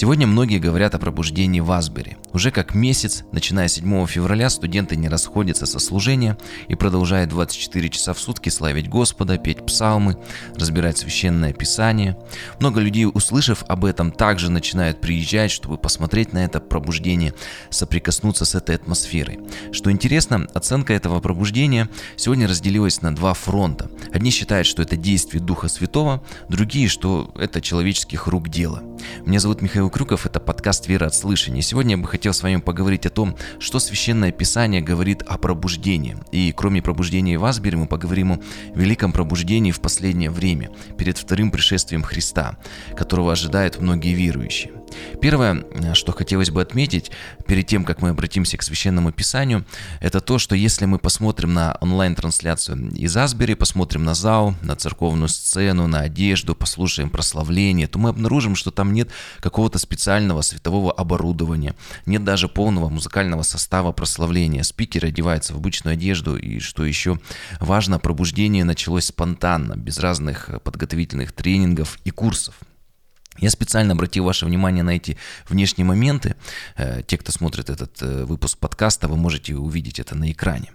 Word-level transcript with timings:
Сегодня 0.00 0.28
многие 0.28 0.60
говорят 0.60 0.94
о 0.94 1.00
пробуждении 1.00 1.58
в 1.58 1.72
Асбери. 1.72 2.18
Уже 2.32 2.52
как 2.52 2.72
месяц, 2.72 3.24
начиная 3.32 3.66
с 3.66 3.72
7 3.72 4.06
февраля, 4.06 4.48
студенты 4.48 4.94
не 4.94 5.08
расходятся 5.08 5.66
со 5.66 5.80
служения 5.80 6.38
и 6.68 6.76
продолжают 6.76 7.30
24 7.30 7.88
часа 7.88 8.12
в 8.12 8.20
сутки 8.20 8.48
славить 8.48 8.88
Господа, 8.88 9.38
петь 9.38 9.66
псалмы, 9.66 10.16
разбирать 10.54 10.98
священное 10.98 11.52
писание. 11.52 12.16
Много 12.60 12.78
людей, 12.78 13.06
услышав 13.12 13.64
об 13.66 13.84
этом, 13.84 14.12
также 14.12 14.52
начинают 14.52 15.00
приезжать, 15.00 15.50
чтобы 15.50 15.78
посмотреть 15.78 16.32
на 16.32 16.44
это 16.44 16.60
пробуждение, 16.60 17.34
соприкоснуться 17.70 18.44
с 18.44 18.54
этой 18.54 18.76
атмосферой. 18.76 19.40
Что 19.72 19.90
интересно, 19.90 20.46
оценка 20.54 20.92
этого 20.92 21.18
пробуждения 21.18 21.88
сегодня 22.14 22.46
разделилась 22.46 23.02
на 23.02 23.12
два 23.12 23.34
фронта. 23.34 23.90
Одни 24.12 24.30
считают, 24.30 24.68
что 24.68 24.80
это 24.80 24.96
действие 24.96 25.42
Духа 25.42 25.66
Святого, 25.66 26.22
другие, 26.48 26.86
что 26.86 27.34
это 27.36 27.60
человеческих 27.60 28.28
рук 28.28 28.48
дело. 28.48 28.84
Меня 29.26 29.40
зовут 29.40 29.60
Михаил 29.60 29.87
Крюков, 29.90 30.26
это 30.26 30.40
подкаст 30.40 30.88
«Вера 30.88 31.06
от 31.06 31.14
слышания». 31.14 31.62
Сегодня 31.62 31.96
я 31.96 32.02
бы 32.02 32.08
хотел 32.08 32.32
с 32.32 32.42
вами 32.42 32.56
поговорить 32.56 33.06
о 33.06 33.10
том, 33.10 33.36
что 33.58 33.78
Священное 33.78 34.32
Писание 34.32 34.80
говорит 34.80 35.22
о 35.22 35.38
пробуждении. 35.38 36.16
И 36.32 36.52
кроме 36.56 36.82
пробуждения 36.82 37.38
в 37.38 37.44
Асбере 37.44 37.76
мы 37.76 37.86
поговорим 37.86 38.32
о 38.32 38.40
великом 38.74 39.12
пробуждении 39.12 39.70
в 39.70 39.80
последнее 39.80 40.30
время, 40.30 40.70
перед 40.96 41.18
вторым 41.18 41.50
пришествием 41.50 42.02
Христа, 42.02 42.56
которого 42.96 43.32
ожидают 43.32 43.80
многие 43.80 44.14
верующие. 44.14 44.72
Первое, 45.20 45.64
что 45.94 46.12
хотелось 46.12 46.50
бы 46.50 46.62
отметить 46.62 47.10
перед 47.46 47.66
тем, 47.66 47.84
как 47.84 48.02
мы 48.02 48.10
обратимся 48.10 48.56
к 48.56 48.62
Священному 48.62 49.12
Писанию, 49.12 49.64
это 50.00 50.20
то, 50.20 50.38
что 50.38 50.54
если 50.54 50.84
мы 50.84 50.98
посмотрим 50.98 51.54
на 51.54 51.76
онлайн-трансляцию 51.80 52.90
из 52.94 53.16
Асбери, 53.16 53.54
посмотрим 53.54 54.04
на 54.04 54.14
зал, 54.14 54.54
на 54.62 54.76
церковную 54.76 55.28
сцену, 55.28 55.86
на 55.86 56.00
одежду, 56.00 56.54
послушаем 56.54 57.10
прославление, 57.10 57.88
то 57.88 57.98
мы 57.98 58.10
обнаружим, 58.10 58.54
что 58.54 58.70
там 58.70 58.92
нет 58.92 59.10
какого-то 59.40 59.78
специального 59.78 60.42
светового 60.42 60.92
оборудования, 60.92 61.74
нет 62.06 62.24
даже 62.24 62.48
полного 62.48 62.88
музыкального 62.88 63.42
состава 63.42 63.92
прославления. 63.92 64.62
Спикер 64.62 65.06
одевается 65.06 65.54
в 65.54 65.56
обычную 65.56 65.94
одежду, 65.94 66.36
и 66.36 66.60
что 66.60 66.84
еще 66.84 67.18
важно, 67.60 67.98
пробуждение 67.98 68.64
началось 68.64 69.06
спонтанно, 69.06 69.76
без 69.76 69.98
разных 69.98 70.50
подготовительных 70.62 71.32
тренингов 71.32 71.98
и 72.04 72.10
курсов. 72.10 72.54
Я 73.40 73.50
специально 73.50 73.92
обратил 73.92 74.24
ваше 74.24 74.46
внимание 74.46 74.82
на 74.82 74.90
эти 74.90 75.16
внешние 75.48 75.84
моменты. 75.84 76.34
Э, 76.76 77.02
те, 77.06 77.16
кто 77.16 77.32
смотрит 77.32 77.70
этот 77.70 78.02
э, 78.02 78.24
выпуск 78.24 78.58
подкаста, 78.58 79.08
вы 79.08 79.16
можете 79.16 79.54
увидеть 79.54 80.00
это 80.00 80.16
на 80.16 80.30
экране. 80.30 80.72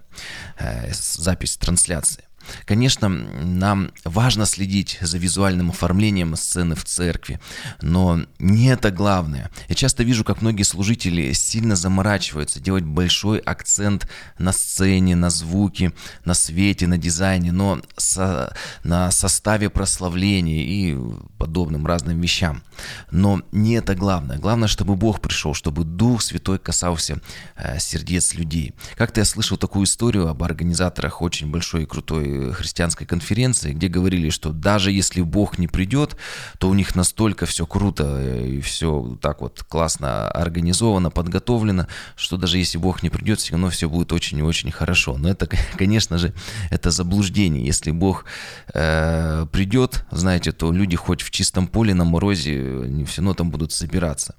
Э, 0.58 0.92
запись 0.92 1.56
трансляции. 1.56 2.24
Конечно, 2.64 3.08
нам 3.08 3.90
важно 4.04 4.46
следить 4.46 4.98
за 5.00 5.18
визуальным 5.18 5.70
оформлением 5.70 6.36
сцены 6.36 6.74
в 6.74 6.84
церкви, 6.84 7.40
но 7.80 8.20
не 8.38 8.66
это 8.66 8.90
главное. 8.90 9.50
Я 9.68 9.74
часто 9.74 10.02
вижу, 10.02 10.24
как 10.24 10.42
многие 10.42 10.62
служители 10.62 11.32
сильно 11.32 11.76
заморачиваются, 11.76 12.60
делать 12.60 12.84
большой 12.84 13.38
акцент 13.38 14.08
на 14.38 14.52
сцене, 14.52 15.16
на 15.16 15.30
звуке, 15.30 15.92
на 16.24 16.34
свете, 16.34 16.86
на 16.86 16.98
дизайне, 16.98 17.52
но 17.52 17.80
со, 17.96 18.54
на 18.82 19.10
составе 19.10 19.70
прославления 19.70 20.64
и 20.64 20.96
подобным 21.38 21.86
разным 21.86 22.20
вещам. 22.20 22.62
Но 23.10 23.42
не 23.52 23.74
это 23.74 23.94
главное. 23.94 24.38
Главное, 24.38 24.68
чтобы 24.68 24.96
Бог 24.96 25.20
пришел, 25.20 25.54
чтобы 25.54 25.84
Дух 25.84 26.22
Святой 26.22 26.58
касался 26.58 27.20
э, 27.56 27.78
сердец 27.78 28.34
людей. 28.34 28.74
Как-то 28.96 29.20
я 29.20 29.24
слышал 29.24 29.56
такую 29.56 29.84
историю 29.84 30.28
об 30.28 30.42
организаторах 30.42 31.22
очень 31.22 31.50
большой 31.50 31.84
и 31.84 31.86
крутой 31.86 32.33
христианской 32.52 33.06
конференции, 33.06 33.72
где 33.72 33.88
говорили, 33.88 34.30
что 34.30 34.50
даже 34.50 34.92
если 34.92 35.20
Бог 35.22 35.58
не 35.58 35.68
придет, 35.68 36.16
то 36.58 36.68
у 36.68 36.74
них 36.74 36.94
настолько 36.94 37.46
все 37.46 37.66
круто 37.66 38.04
э, 38.18 38.46
и 38.46 38.60
все 38.60 39.16
так 39.20 39.40
вот 39.40 39.62
классно 39.68 40.28
организовано, 40.28 41.10
подготовлено, 41.10 41.86
что 42.16 42.36
даже 42.36 42.58
если 42.58 42.78
Бог 42.78 43.02
не 43.02 43.10
придет, 43.10 43.40
все 43.40 43.52
равно 43.52 43.70
все 43.70 43.88
будет 43.88 44.12
очень 44.12 44.38
и 44.38 44.42
очень 44.42 44.70
хорошо. 44.70 45.16
Но 45.18 45.28
это, 45.28 45.48
конечно 45.76 46.18
же, 46.18 46.32
это 46.70 46.90
заблуждение. 46.90 47.64
Если 47.64 47.90
Бог 47.90 48.24
э, 48.72 49.46
придет, 49.52 50.04
знаете, 50.10 50.52
то 50.52 50.72
люди 50.72 50.96
хоть 50.96 51.22
в 51.22 51.30
чистом 51.30 51.66
поле 51.66 51.94
на 51.94 52.04
морозе, 52.04 52.82
они 52.84 53.04
все 53.04 53.20
равно 53.20 53.34
там 53.34 53.50
будут 53.50 53.72
собираться. 53.72 54.34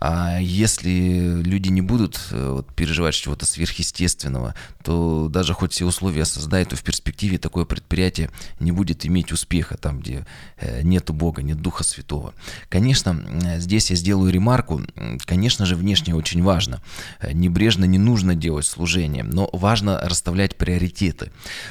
А 0.00 0.38
если 0.40 1.42
люди 1.42 1.68
не 1.68 1.82
будут 1.82 2.20
э, 2.30 2.50
вот, 2.50 2.74
переживать 2.74 3.14
чего-то 3.14 3.46
сверхъестественного, 3.46 4.54
то 4.84 5.28
даже 5.28 5.52
хоть 5.54 5.72
все 5.72 5.84
условия 5.84 6.24
создают, 6.24 6.68
то 6.68 6.76
в 6.76 6.82
перспективе 6.82 7.25
перспективе 7.26 7.38
такое 7.38 7.64
предприятие 7.64 8.30
не 8.60 8.72
будет 8.72 9.06
иметь 9.06 9.32
успеха 9.32 9.76
там, 9.76 10.00
где 10.00 10.26
э, 10.58 10.82
нет 10.82 11.10
Бога, 11.10 11.42
нет 11.42 11.60
Духа 11.60 11.84
Святого. 11.84 12.34
Конечно, 12.68 13.16
здесь 13.58 13.90
я 13.90 13.96
сделаю 13.96 14.32
ремарку, 14.32 14.82
конечно 15.24 15.66
же, 15.66 15.76
внешне 15.76 16.14
очень 16.14 16.42
важно. 16.42 16.80
Э, 17.20 17.32
небрежно 17.32 17.86
не 17.86 17.98
нужно 17.98 18.34
делать 18.34 18.66
служение, 18.66 19.24
но 19.24 19.48
важно 19.52 20.00
расставлять 20.00 20.56
приоритеты. 20.56 21.30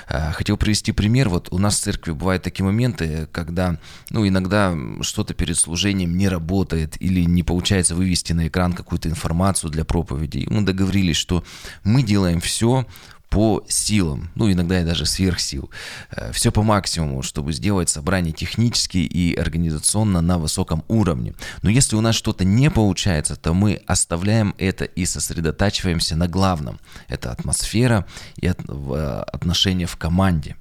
Э, 0.09 0.31
хотел 0.33 0.57
привести 0.57 0.91
пример. 0.91 1.29
Вот 1.29 1.47
у 1.51 1.57
нас 1.57 1.79
в 1.79 1.83
церкви 1.83 2.11
бывают 2.11 2.43
такие 2.43 2.65
моменты, 2.65 3.27
когда, 3.31 3.77
ну, 4.09 4.27
иногда 4.27 4.75
что-то 5.01 5.33
перед 5.33 5.57
служением 5.57 6.17
не 6.17 6.29
работает 6.29 7.01
или 7.01 7.25
не 7.25 7.43
получается 7.43 7.95
вывести 7.95 8.33
на 8.33 8.47
экран 8.47 8.73
какую-то 8.73 9.09
информацию 9.09 9.71
для 9.71 9.83
проповеди. 9.83 10.39
И 10.39 10.49
мы 10.49 10.61
договорились, 10.61 11.17
что 11.17 11.43
мы 11.83 12.03
делаем 12.03 12.39
все, 12.39 12.85
по 13.29 13.63
силам, 13.67 14.29
ну 14.35 14.51
иногда 14.51 14.81
и 14.81 14.85
даже 14.85 15.05
сверх 15.05 15.39
сил. 15.39 15.69
Э, 16.11 16.31
Все 16.31 16.51
по 16.51 16.63
максимуму, 16.63 17.21
чтобы 17.21 17.53
сделать 17.53 17.89
собрание 17.89 18.33
технически 18.33 18.97
и 18.97 19.35
организационно 19.35 20.21
на 20.21 20.37
высоком 20.37 20.83
уровне. 20.87 21.33
Но 21.61 21.69
если 21.69 21.95
у 21.95 22.01
нас 22.01 22.15
что-то 22.15 22.45
не 22.45 22.69
получается, 22.69 23.35
то 23.35 23.53
мы 23.53 23.81
оставляем 23.87 24.55
это 24.57 24.85
и 24.85 25.05
сосредотачиваемся 25.05 26.15
на 26.15 26.27
главном. 26.27 26.79
Это 27.07 27.31
атмосфера 27.31 28.05
и 28.37 28.47
э, 28.47 29.23
отношения 29.33 29.85
в 29.85 29.97
команде. 29.97 30.55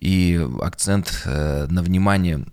И 0.00 0.40
акцент 0.60 1.22
э, 1.24 1.66
на 1.68 1.82
внимание 1.82 2.44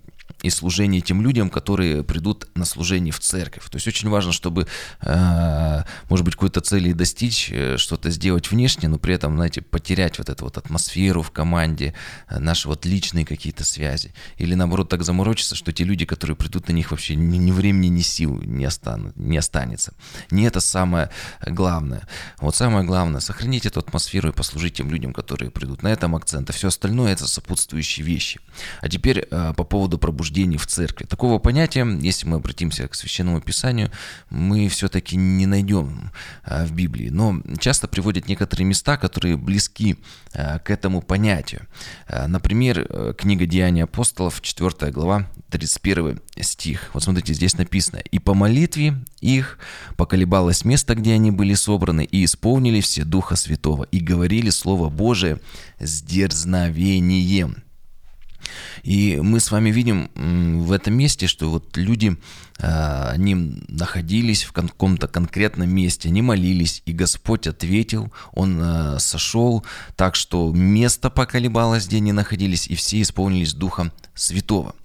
и 0.41 0.49
служение 0.49 1.01
тем 1.01 1.21
людям, 1.21 1.49
которые 1.49 2.03
придут 2.03 2.47
на 2.55 2.65
служение 2.65 3.11
в 3.11 3.19
церковь. 3.19 3.69
То 3.69 3.75
есть 3.75 3.87
очень 3.87 4.09
важно, 4.09 4.31
чтобы, 4.31 4.67
э, 5.01 5.83
может 6.09 6.25
быть, 6.25 6.35
какой-то 6.35 6.61
цели 6.61 6.93
достичь, 6.93 7.49
э, 7.51 7.77
что-то 7.77 8.09
сделать 8.09 8.49
внешне, 8.49 8.87
но 8.87 8.97
при 8.97 9.13
этом, 9.13 9.35
знаете, 9.35 9.61
потерять 9.61 10.17
вот 10.17 10.29
эту 10.29 10.45
вот 10.45 10.57
атмосферу 10.57 11.21
в 11.21 11.31
команде, 11.31 11.93
э, 12.29 12.39
наши 12.39 12.67
вот 12.67 12.85
личные 12.85 13.25
какие-то 13.25 13.65
связи. 13.65 14.13
Или 14.37 14.55
наоборот 14.55 14.89
так 14.89 15.03
заморочиться, 15.03 15.55
что 15.55 15.73
те 15.73 15.83
люди, 15.83 16.05
которые 16.05 16.37
придут 16.37 16.69
на 16.69 16.73
них, 16.73 16.91
вообще 16.91 17.15
ни, 17.15 17.37
ни 17.37 17.51
времени, 17.51 17.87
ни 17.87 18.01
сил 18.01 18.41
не, 18.41 18.65
останут, 18.65 19.17
не 19.17 19.37
останется. 19.37 19.93
Не 20.31 20.43
это 20.43 20.61
самое 20.61 21.09
главное. 21.45 22.07
Вот 22.39 22.55
самое 22.55 22.85
главное, 22.85 23.19
сохранить 23.19 23.65
эту 23.65 23.81
атмосферу 23.81 24.29
и 24.29 24.31
послужить 24.33 24.75
тем 24.75 24.89
людям, 24.89 25.13
которые 25.13 25.51
придут. 25.51 25.83
На 25.83 25.89
этом 25.89 26.15
акцент. 26.15 26.49
А 26.49 26.53
все 26.53 26.69
остальное 26.69 27.11
это 27.11 27.27
сопутствующие 27.27 28.05
вещи. 28.05 28.39
А 28.81 28.87
теперь 28.87 29.25
по 29.25 29.63
поводу 29.63 29.97
пробуждения 29.97 30.28
пробуждении 30.29 30.57
в 30.57 30.67
церкви. 30.67 31.05
Такого 31.05 31.39
понятия, 31.39 31.85
если 32.01 32.27
мы 32.27 32.37
обратимся 32.37 32.87
к 32.87 32.95
Священному 32.95 33.41
Писанию, 33.41 33.89
мы 34.29 34.67
все-таки 34.67 35.17
не 35.17 35.47
найдем 35.47 36.11
а, 36.43 36.65
в 36.65 36.71
Библии. 36.71 37.09
Но 37.09 37.41
часто 37.59 37.87
приводят 37.87 38.27
некоторые 38.27 38.65
места, 38.65 38.97
которые 38.97 39.37
близки 39.37 39.97
а, 40.33 40.59
к 40.59 40.69
этому 40.69 41.01
понятию. 41.01 41.61
А, 42.07 42.27
например, 42.27 42.85
э, 42.89 43.13
книга 43.17 43.45
Деяний 43.45 43.83
апостолов, 43.83 44.41
4 44.41 44.91
глава, 44.91 45.27
31 45.49 46.21
стих. 46.41 46.91
Вот 46.93 47.03
смотрите, 47.03 47.33
здесь 47.33 47.57
написано. 47.57 47.99
«И 48.11 48.19
по 48.19 48.33
молитве 48.33 48.93
их 49.21 49.57
поколебалось 49.97 50.63
место, 50.65 50.93
где 50.93 51.13
они 51.13 51.31
были 51.31 51.55
собраны, 51.55 52.03
и 52.03 52.23
исполнили 52.23 52.81
все 52.81 53.03
Духа 53.03 53.35
Святого, 53.35 53.85
и 53.91 53.99
говорили 53.99 54.51
Слово 54.51 54.89
Божие 54.89 55.39
с 55.79 56.03
дерзновением». 56.03 57.63
И 58.83 59.19
мы 59.21 59.39
с 59.39 59.51
вами 59.51 59.69
видим 59.69 60.09
в 60.15 60.71
этом 60.71 60.93
месте, 60.95 61.27
что 61.27 61.49
вот 61.49 61.75
люди, 61.77 62.17
а, 62.59 63.11
они 63.11 63.35
находились 63.67 64.43
в 64.43 64.51
каком-то 64.51 65.07
конкретном 65.07 65.69
месте, 65.69 66.09
они 66.09 66.21
молились, 66.21 66.81
и 66.85 66.91
Господь 66.91 67.47
ответил, 67.47 68.11
Он 68.33 68.59
а, 68.61 68.99
сошел 68.99 69.63
так, 69.95 70.15
что 70.15 70.51
место 70.51 71.09
поколебалось, 71.09 71.87
где 71.87 71.97
они 71.97 72.11
находились, 72.11 72.67
и 72.67 72.75
все 72.75 73.01
исполнились 73.01 73.53
Духа 73.53 73.91
Святого. 74.15 74.75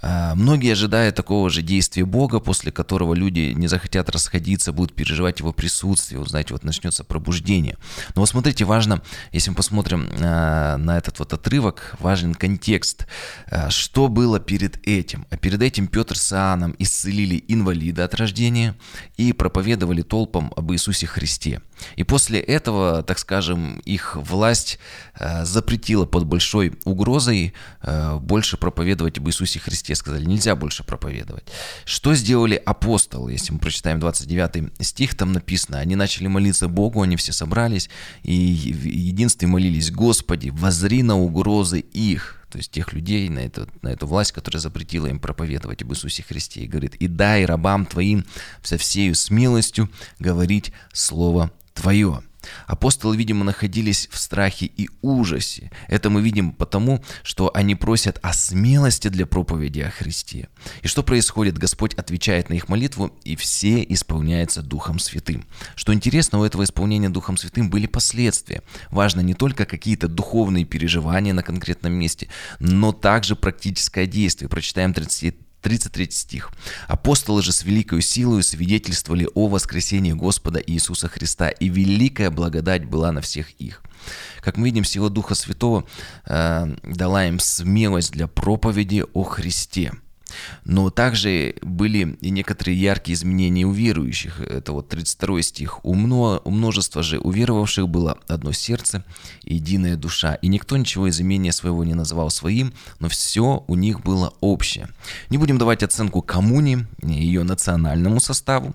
А, 0.00 0.34
многие 0.34 0.72
ожидают 0.72 1.14
такого 1.14 1.50
же 1.50 1.62
действия 1.62 2.04
Бога, 2.04 2.40
после 2.40 2.72
которого 2.72 3.14
люди 3.14 3.52
не 3.54 3.66
захотят 3.66 4.10
расходиться, 4.10 4.72
будут 4.72 4.94
переживать 4.94 5.40
его 5.40 5.52
присутствие, 5.52 6.18
вот, 6.18 6.28
знаете, 6.28 6.54
вот 6.54 6.64
начнется 6.64 7.04
пробуждение. 7.04 7.76
Но 8.14 8.22
вот 8.22 8.28
смотрите, 8.28 8.64
важно, 8.64 9.02
если 9.32 9.50
мы 9.50 9.56
посмотрим 9.56 10.08
а, 10.20 10.76
на 10.76 10.98
этот 10.98 11.18
вот 11.18 11.32
отрывок, 11.32 11.96
важен 11.98 12.34
контекст. 12.34 13.06
А, 13.50 13.70
что 13.70 14.08
было 14.08 14.40
перед 14.40 14.86
этим? 14.86 15.26
А 15.30 15.36
перед 15.36 15.62
этим 15.62 15.86
Петр 15.86 16.16
с 16.16 16.32
Иоанном 16.32 16.74
исцелили 16.78 17.44
инвалида 17.48 18.04
от 18.04 18.14
рождения 18.14 18.74
и 19.16 19.32
проповедовали 19.32 20.02
толпам 20.02 20.52
об 20.56 20.72
Иисусе 20.72 21.06
Христе. 21.06 21.60
И 21.96 22.04
после 22.04 22.40
этого, 22.40 23.02
так 23.02 23.18
скажем, 23.18 23.78
их 23.80 24.16
власть 24.16 24.78
запретила 25.42 26.06
под 26.06 26.26
большой 26.26 26.78
угрозой 26.84 27.54
больше 28.20 28.56
проповедовать 28.56 29.18
об 29.18 29.28
Иисусе 29.28 29.58
Христе, 29.58 29.94
сказали, 29.94 30.24
нельзя 30.24 30.54
больше 30.56 30.84
проповедовать. 30.84 31.44
Что 31.84 32.14
сделали 32.14 32.54
апостолы? 32.54 33.32
Если 33.32 33.52
мы 33.52 33.58
прочитаем 33.58 34.00
29 34.00 34.84
стих, 34.84 35.14
там 35.16 35.32
написано, 35.32 35.78
они 35.78 35.96
начали 35.96 36.26
молиться 36.26 36.68
Богу, 36.68 37.02
они 37.02 37.16
все 37.16 37.32
собрались, 37.32 37.90
и 38.22 38.72
в 38.72 38.84
единстве 38.84 39.48
молились, 39.48 39.90
Господи, 39.90 40.50
возри 40.50 41.02
на 41.02 41.18
угрозы 41.18 41.80
их, 41.80 42.34
то 42.50 42.58
есть 42.58 42.70
тех 42.70 42.92
людей, 42.92 43.28
на 43.28 43.40
эту, 43.40 43.68
на 43.82 43.88
эту 43.88 44.06
власть, 44.06 44.32
которая 44.32 44.60
запретила 44.60 45.06
им 45.06 45.18
проповедовать 45.18 45.82
об 45.82 45.92
Иисусе 45.92 46.22
Христе. 46.22 46.60
И 46.62 46.66
говорит, 46.66 46.94
и 46.94 47.06
дай 47.06 47.44
рабам 47.44 47.84
твоим 47.84 48.24
со 48.62 48.78
всею 48.78 49.14
смелостью 49.14 49.90
говорить 50.18 50.72
Слово 50.92 51.50
Твое. 51.78 52.22
Апостолы, 52.66 53.16
видимо, 53.16 53.44
находились 53.44 54.08
в 54.10 54.18
страхе 54.18 54.66
и 54.66 54.88
ужасе. 55.02 55.70
Это 55.86 56.10
мы 56.10 56.22
видим 56.22 56.52
потому, 56.52 57.04
что 57.22 57.50
они 57.54 57.74
просят 57.74 58.18
о 58.22 58.32
смелости 58.32 59.08
для 59.08 59.26
проповеди 59.26 59.80
о 59.80 59.90
Христе. 59.90 60.48
И 60.82 60.88
что 60.88 61.02
происходит? 61.02 61.58
Господь 61.58 61.94
отвечает 61.94 62.48
на 62.48 62.54
их 62.54 62.68
молитву, 62.68 63.12
и 63.24 63.36
все 63.36 63.82
исполняются 63.82 64.62
Духом 64.62 64.98
Святым. 64.98 65.46
Что 65.74 65.94
интересно, 65.94 66.40
у 66.40 66.44
этого 66.44 66.64
исполнения 66.64 67.10
Духом 67.10 67.36
Святым 67.36 67.70
были 67.70 67.86
последствия. 67.86 68.62
Важно 68.90 69.20
не 69.20 69.34
только 69.34 69.64
какие-то 69.64 70.08
духовные 70.08 70.64
переживания 70.64 71.34
на 71.34 71.42
конкретном 71.42 71.92
месте, 71.92 72.28
но 72.58 72.92
также 72.92 73.36
практическое 73.36 74.06
действие. 74.06 74.48
Прочитаем 74.48 74.94
30 74.94 75.47
33 75.62 76.10
стих. 76.10 76.50
«Апостолы 76.86 77.42
же 77.42 77.52
с 77.52 77.64
великой 77.64 78.02
силой 78.02 78.42
свидетельствовали 78.42 79.28
о 79.34 79.48
воскресении 79.48 80.12
Господа 80.12 80.60
Иисуса 80.64 81.08
Христа, 81.08 81.48
и 81.48 81.68
великая 81.68 82.30
благодать 82.30 82.84
была 82.84 83.12
на 83.12 83.20
всех 83.20 83.50
их». 83.52 83.82
Как 84.40 84.56
мы 84.56 84.66
видим, 84.66 84.84
сила 84.84 85.10
Духа 85.10 85.34
Святого 85.34 85.86
э, 86.24 86.76
дала 86.84 87.26
им 87.26 87.38
смелость 87.40 88.12
для 88.12 88.26
проповеди 88.26 89.04
о 89.12 89.24
Христе– 89.24 89.92
но 90.64 90.90
также 90.90 91.54
были 91.62 92.16
и 92.20 92.30
некоторые 92.30 92.80
яркие 92.80 93.14
изменения 93.14 93.64
у 93.64 93.72
верующих. 93.72 94.40
Это 94.40 94.72
вот 94.72 94.88
32 94.88 95.42
стих. 95.42 95.84
У, 95.84 95.94
мно, 95.94 96.42
множества 96.44 97.02
же 97.02 97.18
уверовавших 97.18 97.88
было 97.88 98.18
одно 98.26 98.52
сердце 98.52 99.04
и 99.44 99.54
единая 99.54 99.96
душа. 99.96 100.34
И 100.34 100.48
никто 100.48 100.76
ничего 100.76 101.08
из 101.08 101.20
имения 101.20 101.52
своего 101.52 101.84
не 101.84 101.94
называл 101.94 102.30
своим, 102.30 102.72
но 102.98 103.08
все 103.08 103.64
у 103.66 103.74
них 103.74 104.00
было 104.00 104.34
общее. 104.40 104.88
Не 105.30 105.38
будем 105.38 105.58
давать 105.58 105.82
оценку 105.82 106.22
коммуне, 106.22 106.86
ее 107.02 107.42
национальному 107.42 108.20
составу. 108.20 108.74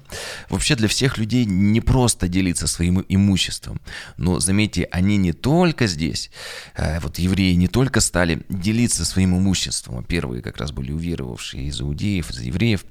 Вообще 0.49 0.75
для 0.75 0.88
всех 0.88 1.17
людей 1.17 1.45
не 1.45 1.81
просто 1.81 2.27
делиться 2.27 2.67
своим 2.67 3.03
имуществом. 3.09 3.79
Но 4.17 4.39
заметьте, 4.39 4.88
они 4.91 5.17
не 5.17 5.33
только 5.33 5.88
здесь, 5.88 6.31
э, 6.75 6.99
вот 6.99 7.19
евреи 7.19 7.53
не 7.53 7.67
только 7.67 7.99
стали 7.99 8.44
делиться 8.49 9.06
своим 9.06 9.38
имуществом, 9.38 9.99
а 9.99 10.03
первые 10.03 10.41
как 10.41 10.57
раз 10.57 10.71
были 10.71 10.91
уверовавшие, 10.91 11.43
уехавшие 11.44 11.66
из 11.66 11.81
иудеев, 11.81 12.30
из 12.31 12.42
евреев, 12.42 12.86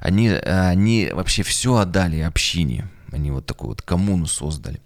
они, 0.00 0.30
они 0.30 1.10
вообще 1.12 1.42
все 1.42 1.76
отдали 1.76 2.20
общине. 2.20 2.88
Они 3.10 3.30
вот 3.30 3.46
такую 3.46 3.70
вот 3.70 3.80
коммуну 3.80 4.26
создали. 4.26 4.82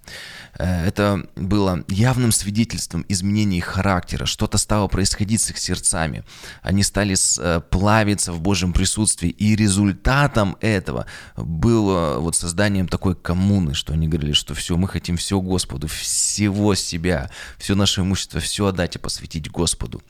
Э, 0.56 0.86
это 0.86 1.26
было 1.34 1.82
явным 1.88 2.30
свидетельством 2.30 3.04
изменений 3.08 3.58
их 3.58 3.64
характера. 3.64 4.26
Что-то 4.26 4.58
стало 4.58 4.86
происходить 4.86 5.40
с 5.40 5.50
их 5.50 5.58
сердцами. 5.58 6.22
Они 6.62 6.84
стали 6.84 7.16
э, 7.16 7.60
плавиться 7.68 8.32
в 8.32 8.40
Божьем 8.40 8.72
присутствии. 8.72 9.28
И 9.28 9.56
результатом 9.56 10.56
этого 10.60 11.06
было 11.36 12.20
вот 12.20 12.36
созданием 12.36 12.86
такой 12.86 13.16
коммуны, 13.16 13.74
что 13.74 13.92
они 13.92 14.06
говорили, 14.06 14.34
что 14.34 14.54
все, 14.54 14.76
мы 14.76 14.86
хотим 14.86 15.16
все 15.16 15.40
Господу, 15.40 15.88
всего 15.88 16.76
себя, 16.76 17.28
все 17.58 17.74
наше 17.74 18.02
имущество, 18.02 18.38
все 18.38 18.66
отдать 18.66 18.94
и 18.94 19.00
посвятить 19.00 19.50
Господу. 19.50 20.00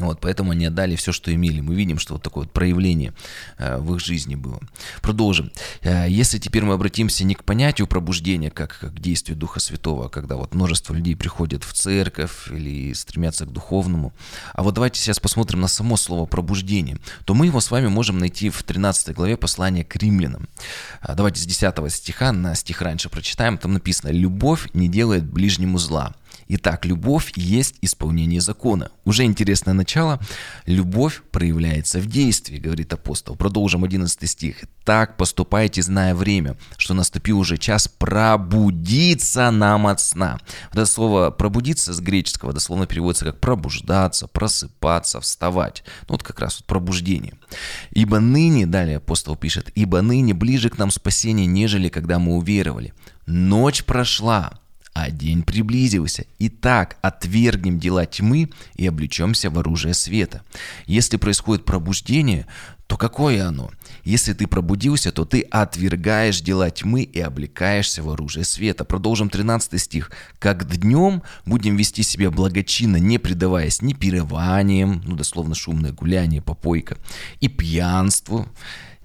Вот, 0.00 0.18
поэтому 0.20 0.52
они 0.52 0.64
отдали 0.64 0.96
все, 0.96 1.12
что 1.12 1.32
имели. 1.32 1.60
Мы 1.60 1.74
видим, 1.74 1.98
что 1.98 2.14
вот 2.14 2.22
такое 2.22 2.44
вот 2.44 2.52
проявление 2.52 3.12
э, 3.58 3.76
в 3.76 3.94
их 3.94 4.00
жизни 4.00 4.34
было. 4.34 4.58
Продолжим. 5.02 5.52
Э, 5.82 6.06
если 6.08 6.38
теперь 6.38 6.64
мы 6.64 6.72
обратимся 6.72 7.24
не 7.24 7.34
к 7.34 7.44
понятию 7.44 7.86
пробуждения, 7.86 8.50
как, 8.50 8.78
как 8.80 8.94
к 8.94 8.98
действию 8.98 9.36
Духа 9.36 9.60
Святого, 9.60 10.08
когда 10.08 10.36
вот 10.36 10.54
множество 10.54 10.94
людей 10.94 11.14
приходят 11.16 11.64
в 11.64 11.74
церковь 11.74 12.50
или 12.50 12.94
стремятся 12.94 13.44
к 13.44 13.52
духовному, 13.52 14.14
а 14.54 14.62
вот 14.62 14.74
давайте 14.74 14.98
сейчас 14.98 15.20
посмотрим 15.20 15.60
на 15.60 15.68
само 15.68 15.98
слово 15.98 16.24
пробуждение, 16.24 16.98
то 17.26 17.34
мы 17.34 17.46
его 17.46 17.60
с 17.60 17.70
вами 17.70 17.88
можем 17.88 18.18
найти 18.18 18.48
в 18.48 18.62
13 18.62 19.14
главе 19.14 19.36
послания 19.36 19.84
к 19.84 19.94
римлянам. 19.96 20.48
Э, 21.02 21.14
давайте 21.14 21.42
с 21.42 21.46
10 21.46 21.92
стиха 21.92 22.32
на 22.32 22.54
стих 22.54 22.80
раньше 22.80 23.10
прочитаем. 23.10 23.58
Там 23.58 23.74
написано 23.74 24.10
«Любовь 24.10 24.70
не 24.72 24.88
делает 24.88 25.24
ближнему 25.24 25.76
зла». 25.76 26.14
Итак, 26.52 26.84
любовь 26.84 27.32
есть 27.36 27.76
исполнение 27.80 28.40
закона. 28.40 28.90
Уже 29.04 29.22
интересное 29.22 29.72
начало. 29.72 30.18
Любовь 30.66 31.22
проявляется 31.30 32.00
в 32.00 32.06
действии, 32.06 32.58
говорит 32.58 32.92
апостол. 32.92 33.36
Продолжим 33.36 33.84
11 33.84 34.28
стих. 34.28 34.56
Так 34.84 35.16
поступайте, 35.16 35.80
зная 35.80 36.12
время, 36.12 36.56
что 36.76 36.92
наступил 36.92 37.38
уже 37.38 37.56
час 37.56 37.86
пробудиться 37.86 39.48
нам 39.52 39.86
от 39.86 40.00
сна. 40.00 40.40
Это 40.72 40.86
слово 40.86 41.30
пробудиться 41.30 41.94
с 41.94 42.00
греческого 42.00 42.52
дословно 42.52 42.88
переводится 42.88 43.26
как 43.26 43.38
пробуждаться, 43.38 44.26
просыпаться, 44.26 45.20
вставать. 45.20 45.84
Ну, 46.08 46.14
вот 46.14 46.24
как 46.24 46.40
раз 46.40 46.56
вот 46.58 46.66
пробуждение. 46.66 47.34
Ибо 47.92 48.18
ныне, 48.18 48.66
далее 48.66 48.96
апостол 48.96 49.36
пишет, 49.36 49.70
ибо 49.76 50.02
ныне 50.02 50.34
ближе 50.34 50.68
к 50.68 50.78
нам 50.78 50.90
спасение, 50.90 51.46
нежели 51.46 51.88
когда 51.88 52.18
мы 52.18 52.34
уверовали. 52.34 52.92
Ночь 53.26 53.84
прошла, 53.84 54.58
а 55.02 55.10
день 55.10 55.42
приблизился. 55.42 56.24
Итак, 56.38 56.96
отвергнем 57.02 57.78
дела 57.78 58.06
тьмы 58.06 58.50
и 58.74 58.86
облечемся 58.86 59.50
в 59.50 59.58
оружие 59.58 59.94
света. 59.94 60.42
Если 60.86 61.16
происходит 61.16 61.64
пробуждение, 61.64 62.46
то 62.86 62.96
какое 62.96 63.46
оно? 63.46 63.70
Если 64.02 64.32
ты 64.32 64.48
пробудился, 64.48 65.12
то 65.12 65.24
ты 65.24 65.42
отвергаешь 65.42 66.40
дела 66.40 66.70
тьмы 66.70 67.02
и 67.02 67.20
облекаешься 67.20 68.02
в 68.02 68.10
оружие 68.10 68.44
света. 68.44 68.84
Продолжим 68.84 69.30
13 69.30 69.80
стих. 69.80 70.10
«Как 70.40 70.66
днем 70.66 71.22
будем 71.46 71.76
вести 71.76 72.02
себя 72.02 72.30
благочинно, 72.30 72.96
не 72.96 73.18
предаваясь 73.18 73.80
ни 73.80 73.92
пированиям, 73.92 75.02
ну 75.06 75.14
дословно 75.14 75.54
шумное 75.54 75.92
гуляние, 75.92 76.42
попойка, 76.42 76.96
и 77.38 77.46
пьянству, 77.46 78.48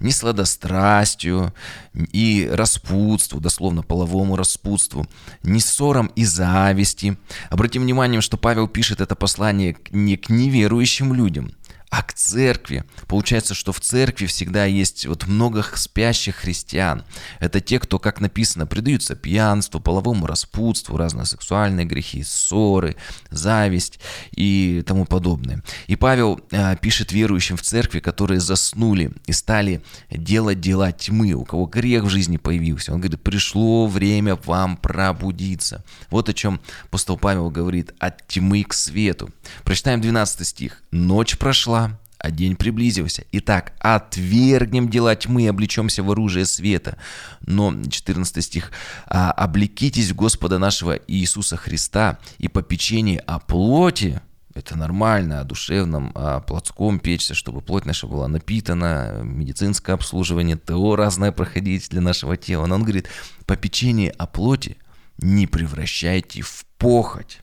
ни 0.00 0.10
сладострастию 0.10 1.54
и 1.94 2.48
распутству, 2.50 3.40
дословно 3.40 3.82
половому 3.82 4.36
распутству, 4.36 5.06
ни 5.42 5.58
ссорам 5.58 6.10
и 6.14 6.24
зависти. 6.24 7.16
Обратим 7.50 7.82
внимание, 7.82 8.20
что 8.20 8.36
Павел 8.36 8.68
пишет 8.68 9.00
это 9.00 9.14
послание 9.14 9.76
не 9.90 10.16
к 10.16 10.28
неверующим 10.28 11.14
людям, 11.14 11.52
а 11.90 12.02
к 12.02 12.12
церкви. 12.12 12.84
Получается, 13.06 13.54
что 13.54 13.72
в 13.72 13.80
церкви 13.80 14.26
всегда 14.26 14.64
есть 14.64 15.06
вот 15.06 15.26
много 15.26 15.64
спящих 15.74 16.36
христиан. 16.36 17.04
Это 17.38 17.60
те, 17.60 17.78
кто, 17.78 17.98
как 17.98 18.20
написано, 18.20 18.66
предаются 18.66 19.14
пьянству, 19.14 19.80
половому 19.80 20.26
распутству, 20.26 20.96
разные 20.96 21.26
сексуальные 21.26 21.86
грехи, 21.86 22.22
ссоры, 22.22 22.96
зависть 23.30 24.00
и 24.32 24.82
тому 24.86 25.04
подобное. 25.04 25.62
И 25.86 25.96
Павел 25.96 26.40
э, 26.50 26.76
пишет 26.76 27.12
верующим 27.12 27.56
в 27.56 27.62
церкви, 27.62 28.00
которые 28.00 28.40
заснули 28.40 29.12
и 29.26 29.32
стали 29.32 29.82
делать 30.10 30.60
дела 30.60 30.92
тьмы, 30.92 31.32
у 31.32 31.44
кого 31.44 31.66
грех 31.66 32.04
в 32.04 32.08
жизни 32.08 32.36
появился. 32.36 32.92
Он 32.92 33.00
говорит, 33.00 33.22
пришло 33.22 33.86
время 33.86 34.36
вам 34.44 34.76
пробудиться. 34.76 35.84
Вот 36.10 36.28
о 36.28 36.32
чем 36.32 36.60
апостол 36.84 37.16
Павел 37.16 37.50
говорит, 37.50 37.92
от 37.98 38.26
тьмы 38.26 38.64
к 38.64 38.74
свету. 38.74 39.30
Прочитаем 39.64 40.00
12 40.00 40.46
стих. 40.46 40.82
Ночь 40.90 41.38
прошла, 41.38 41.75
а 42.18 42.30
день 42.30 42.56
приблизился. 42.56 43.24
Итак, 43.32 43.72
отвергнем 43.78 44.88
дела 44.88 45.14
тьмы 45.14 45.42
и 45.42 45.46
облечемся 45.46 46.02
в 46.02 46.10
оружие 46.10 46.46
света. 46.46 46.98
Но, 47.40 47.74
14 47.88 48.44
стих, 48.44 48.72
«А 49.06 49.30
облекитесь 49.32 50.12
Господа 50.12 50.58
нашего 50.58 50.98
Иисуса 51.06 51.56
Христа 51.56 52.18
и 52.38 52.48
по 52.48 52.62
печенье 52.62 53.20
о 53.20 53.38
плоти, 53.38 54.20
это 54.54 54.76
нормально, 54.76 55.40
о 55.40 55.44
душевном, 55.44 56.12
о 56.14 56.40
плотском 56.40 56.98
печься, 56.98 57.34
чтобы 57.34 57.60
плоть 57.60 57.84
наша 57.84 58.06
была 58.06 58.26
напитана, 58.26 59.20
медицинское 59.22 59.92
обслуживание, 59.92 60.56
ТО 60.56 60.96
разное 60.96 61.30
проходить 61.30 61.90
для 61.90 62.00
нашего 62.00 62.36
тела. 62.38 62.64
Но 62.66 62.76
он 62.76 62.82
говорит, 62.82 63.08
по 63.44 63.56
печенье 63.56 64.10
о 64.12 64.26
плоти 64.26 64.78
не 65.18 65.46
превращайте 65.46 66.40
в 66.40 66.64
похоть. 66.78 67.40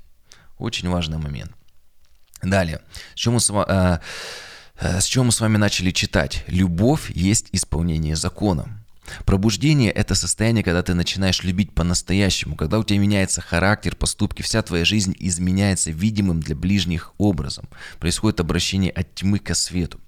Очень 0.58 0.90
важный 0.90 1.20
момент. 1.20 1.52
Далее. 2.42 2.82
С 3.16 3.20
чего, 3.20 3.36
мы 3.36 3.40
с, 3.40 3.50
э, 3.50 3.64
э, 3.68 4.00
с 4.80 5.06
чего 5.06 5.26
мы 5.26 5.32
с 5.32 5.40
вами 5.42 5.58
начали 5.58 5.92
читать? 5.92 6.44
Любовь 6.48 7.12
есть 7.12 7.48
исполнение 7.52 8.16
закона. 8.16 8.84
Пробуждение– 9.26 9.92
это 9.92 10.16
состояние, 10.16 10.64
когда 10.64 10.82
ты 10.82 10.94
начинаешь 10.94 11.44
любить 11.44 11.74
по-настоящему, 11.74 12.56
когда 12.56 12.80
у 12.80 12.84
тебя 12.84 13.00
меняется 13.00 13.42
характер, 13.42 13.96
поступки, 13.96 14.42
вся 14.42 14.62
твоя 14.62 14.86
жизнь 14.86 15.16
изменяется 15.20 15.92
видимым 15.92 16.40
для 16.40 16.56
ближних 16.56 17.14
образом. 17.18 17.68
Происходит 18.00 18.40
обращение 18.40 18.92
от 18.92 19.14
тьмы 19.14 19.40
к 19.40 19.54
свету. 19.56 20.00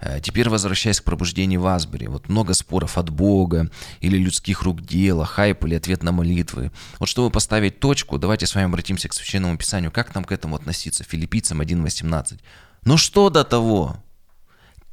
Э, 0.00 0.20
теперь 0.22 0.48
возвращаясь 0.48 1.00
к 1.00 1.04
пробуждению 1.04 1.60
в 1.60 1.66
Асбери. 1.66 2.06
Вот 2.06 2.28
много 2.28 2.54
споров 2.54 2.98
от 2.98 3.10
Бога 3.10 3.70
или 4.00 4.16
людских 4.16 4.62
рук 4.62 4.80
дела, 4.80 5.26
хайп 5.26 5.64
или 5.64 5.74
ответ 5.74 6.02
на 6.02 6.12
молитвы. 6.12 6.70
Вот 6.98 7.08
чтобы 7.08 7.30
поставить 7.30 7.78
точку, 7.78 8.18
давайте 8.18 8.46
с 8.46 8.54
вами 8.54 8.66
обратимся 8.66 9.08
к 9.08 9.12
Священному 9.12 9.56
Писанию. 9.58 9.90
Как 9.90 10.14
нам 10.14 10.24
к 10.24 10.32
этому 10.32 10.56
относиться? 10.56 11.04
Филиппийцам 11.04 11.60
1.18. 11.60 12.40
Ну 12.84 12.96
что 12.96 13.30
до 13.30 13.44
того? 13.44 14.02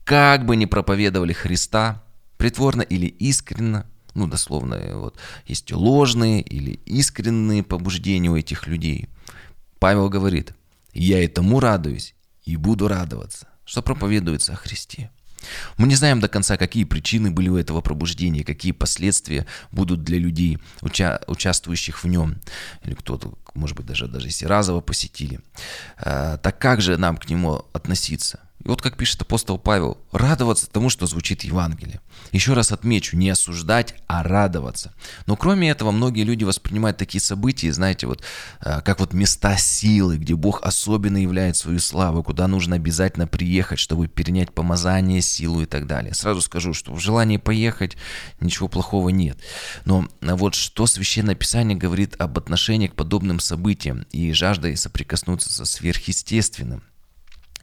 как 0.08 0.46
бы 0.46 0.56
ни 0.56 0.64
проповедовали 0.64 1.34
Христа, 1.34 2.02
притворно 2.38 2.82
или 2.82 3.08
искренно, 3.08 3.86
ну, 4.16 4.26
дословно, 4.26 4.80
вот, 4.94 5.18
есть 5.46 5.70
ложные 5.74 6.42
или 6.42 6.80
искренние 6.86 7.62
побуждения 7.62 8.30
у 8.30 8.38
этих 8.38 8.68
людей. 8.68 9.10
Павел 9.80 10.08
говорит, 10.08 10.54
я 10.94 11.22
этому 11.22 11.60
радуюсь 11.60 12.16
и 12.46 12.56
буду 12.56 12.88
радоваться, 12.88 13.50
что 13.66 13.82
проповедуется 13.82 14.54
о 14.54 14.56
Христе. 14.56 15.12
Мы 15.78 15.88
не 15.88 15.96
знаем 15.96 16.20
до 16.20 16.28
конца, 16.28 16.58
какие 16.58 16.84
причины 16.84 17.32
были 17.32 17.50
у 17.50 17.58
этого 17.58 17.82
пробуждения, 17.82 18.44
какие 18.44 18.72
последствия 18.72 19.46
будут 19.72 20.04
для 20.04 20.18
людей, 20.18 20.60
уча- 20.82 21.22
участвующих 21.28 22.04
в 22.04 22.08
нем, 22.08 22.38
или 22.84 22.94
кто-то, 22.94 23.34
может 23.54 23.78
быть, 23.78 23.86
даже, 23.86 24.08
даже 24.08 24.28
если 24.28 24.46
разово 24.46 24.82
посетили. 24.82 25.40
А, 25.98 26.38
так 26.38 26.60
как 26.60 26.82
же 26.82 26.98
нам 26.98 27.18
к 27.18 27.30
нему 27.30 27.66
относиться? 27.74 28.40
И 28.64 28.68
вот 28.68 28.82
как 28.82 28.98
пишет 28.98 29.22
апостол 29.22 29.60
Павел, 29.60 30.00
радоваться 30.12 30.70
тому, 30.70 30.90
что 30.90 31.06
звучит 31.06 31.44
Евангелие. 31.44 32.02
Еще 32.32 32.54
раз 32.54 32.72
отмечу, 32.72 33.16
не 33.16 33.30
осуждать, 33.30 33.96
а 34.08 34.24
радоваться. 34.24 34.94
Но 35.28 35.36
кроме 35.36 35.70
этого, 35.70 35.92
многие 35.92 36.24
люди 36.24 36.44
воспринимают 36.44 36.98
такие 36.98 37.22
события, 37.22 37.72
знаете, 37.72 38.08
вот 38.08 38.24
э, 38.62 38.82
как 38.82 39.00
вот 39.00 39.14
места 39.14 39.58
силы, 39.58 40.18
где 40.18 40.36
Бог 40.36 40.64
особенно 40.64 41.18
являет 41.18 41.56
свою 41.56 41.80
славу, 41.80 42.24
куда 42.24 42.48
нужно 42.48 42.76
обязательно 42.76 43.28
приехать, 43.28 43.80
чтобы 43.80 44.08
перенять 44.08 44.52
помазание, 44.52 45.22
силу 45.22 45.62
и 45.62 45.66
так 45.66 45.86
далее. 45.86 46.16
Сразу 46.16 46.42
скажу, 46.42 46.74
что 46.74 46.94
в 46.94 47.00
желании 47.00 47.38
поехать 47.38 47.96
ничего 48.40 48.68
плохого 48.68 49.10
нет. 49.10 49.38
Но 49.86 50.08
вот 50.22 50.56
что 50.56 50.88
Священное 50.88 51.36
Писание 51.36 51.78
говорит 51.78 52.16
об 52.20 52.38
отношении 52.38 52.88
к 52.88 52.96
подобным 52.96 53.40
событиям 53.40 54.08
и 54.12 54.34
жаждой 54.34 54.76
соприкоснуться 54.78 55.54
со 55.54 55.66
сверхъестественным– 55.66 56.82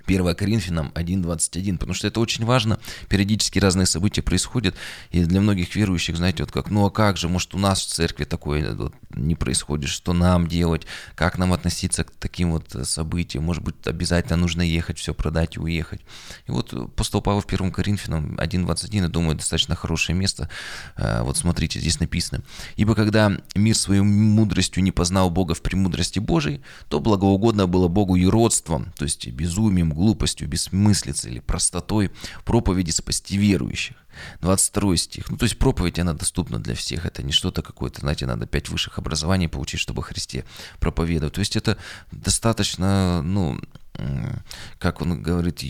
1 0.06 0.34
Коринфянам 0.34 0.92
1.21, 0.94 1.78
потому 1.78 1.94
что 1.94 2.06
это 2.06 2.20
очень 2.20 2.44
важно. 2.44 2.78
Периодически 3.08 3.58
разные 3.58 3.86
события 3.86 4.22
происходят, 4.22 4.74
и 5.10 5.24
для 5.24 5.40
многих 5.40 5.74
верующих, 5.76 6.16
знаете, 6.16 6.42
вот 6.42 6.52
как, 6.52 6.70
ну 6.70 6.86
а 6.86 6.90
как 6.90 7.16
же, 7.16 7.28
может 7.28 7.54
у 7.54 7.58
нас 7.58 7.80
в 7.80 7.88
церкви 7.88 8.24
такое 8.24 8.74
вот, 8.74 8.94
не 9.10 9.34
происходит, 9.34 9.88
что 9.90 10.12
нам 10.12 10.46
делать, 10.46 10.86
как 11.14 11.38
нам 11.38 11.52
относиться 11.52 12.04
к 12.04 12.10
таким 12.12 12.52
вот 12.52 12.76
событиям, 12.84 13.44
может 13.44 13.62
быть, 13.62 13.74
обязательно 13.86 14.36
нужно 14.36 14.62
ехать, 14.62 14.98
все 14.98 15.14
продать 15.14 15.56
и 15.56 15.60
уехать. 15.60 16.00
И 16.46 16.50
вот 16.50 16.72
апостол 16.72 17.22
Павел 17.22 17.40
в 17.40 17.46
1 17.46 17.72
Коринфянам 17.72 18.36
1.21, 18.36 18.96
я 19.02 19.08
думаю, 19.08 19.36
достаточно 19.36 19.74
хорошее 19.74 20.16
место. 20.18 20.48
Вот 20.96 21.36
смотрите, 21.36 21.80
здесь 21.80 22.00
написано. 22.00 22.42
«Ибо 22.76 22.94
когда 22.94 23.32
мир 23.54 23.76
своей 23.76 24.02
мудростью 24.02 24.82
не 24.82 24.92
познал 24.92 25.30
Бога 25.30 25.54
в 25.54 25.62
премудрости 25.62 26.18
Божией, 26.18 26.62
то 26.88 27.00
благоугодно 27.00 27.66
было 27.66 27.88
Богу 27.88 28.16
и 28.16 28.26
родством, 28.26 28.92
то 28.96 29.04
есть 29.04 29.26
безумием, 29.28 29.93
глупостью, 29.94 30.48
бессмыслицей 30.48 31.30
или 31.30 31.40
простотой 31.40 32.10
проповеди 32.44 32.90
спасти 32.90 33.36
верующих. 33.36 33.96
22 34.40 34.96
стих. 34.96 35.30
Ну, 35.30 35.36
то 35.36 35.44
есть 35.44 35.58
проповедь, 35.58 35.98
она 35.98 36.12
доступна 36.12 36.58
для 36.58 36.74
всех. 36.74 37.06
Это 37.06 37.22
не 37.22 37.32
что-то 37.32 37.62
какое-то, 37.62 38.00
знаете, 38.00 38.26
надо 38.26 38.46
пять 38.46 38.68
высших 38.68 38.98
образований 38.98 39.48
получить, 39.48 39.80
чтобы 39.80 40.02
Христе 40.02 40.44
проповедовать. 40.78 41.34
То 41.34 41.40
есть 41.40 41.56
это 41.56 41.78
достаточно, 42.12 43.22
ну, 43.22 43.60
как 44.78 45.00
он 45.00 45.22
говорит, 45.22 45.60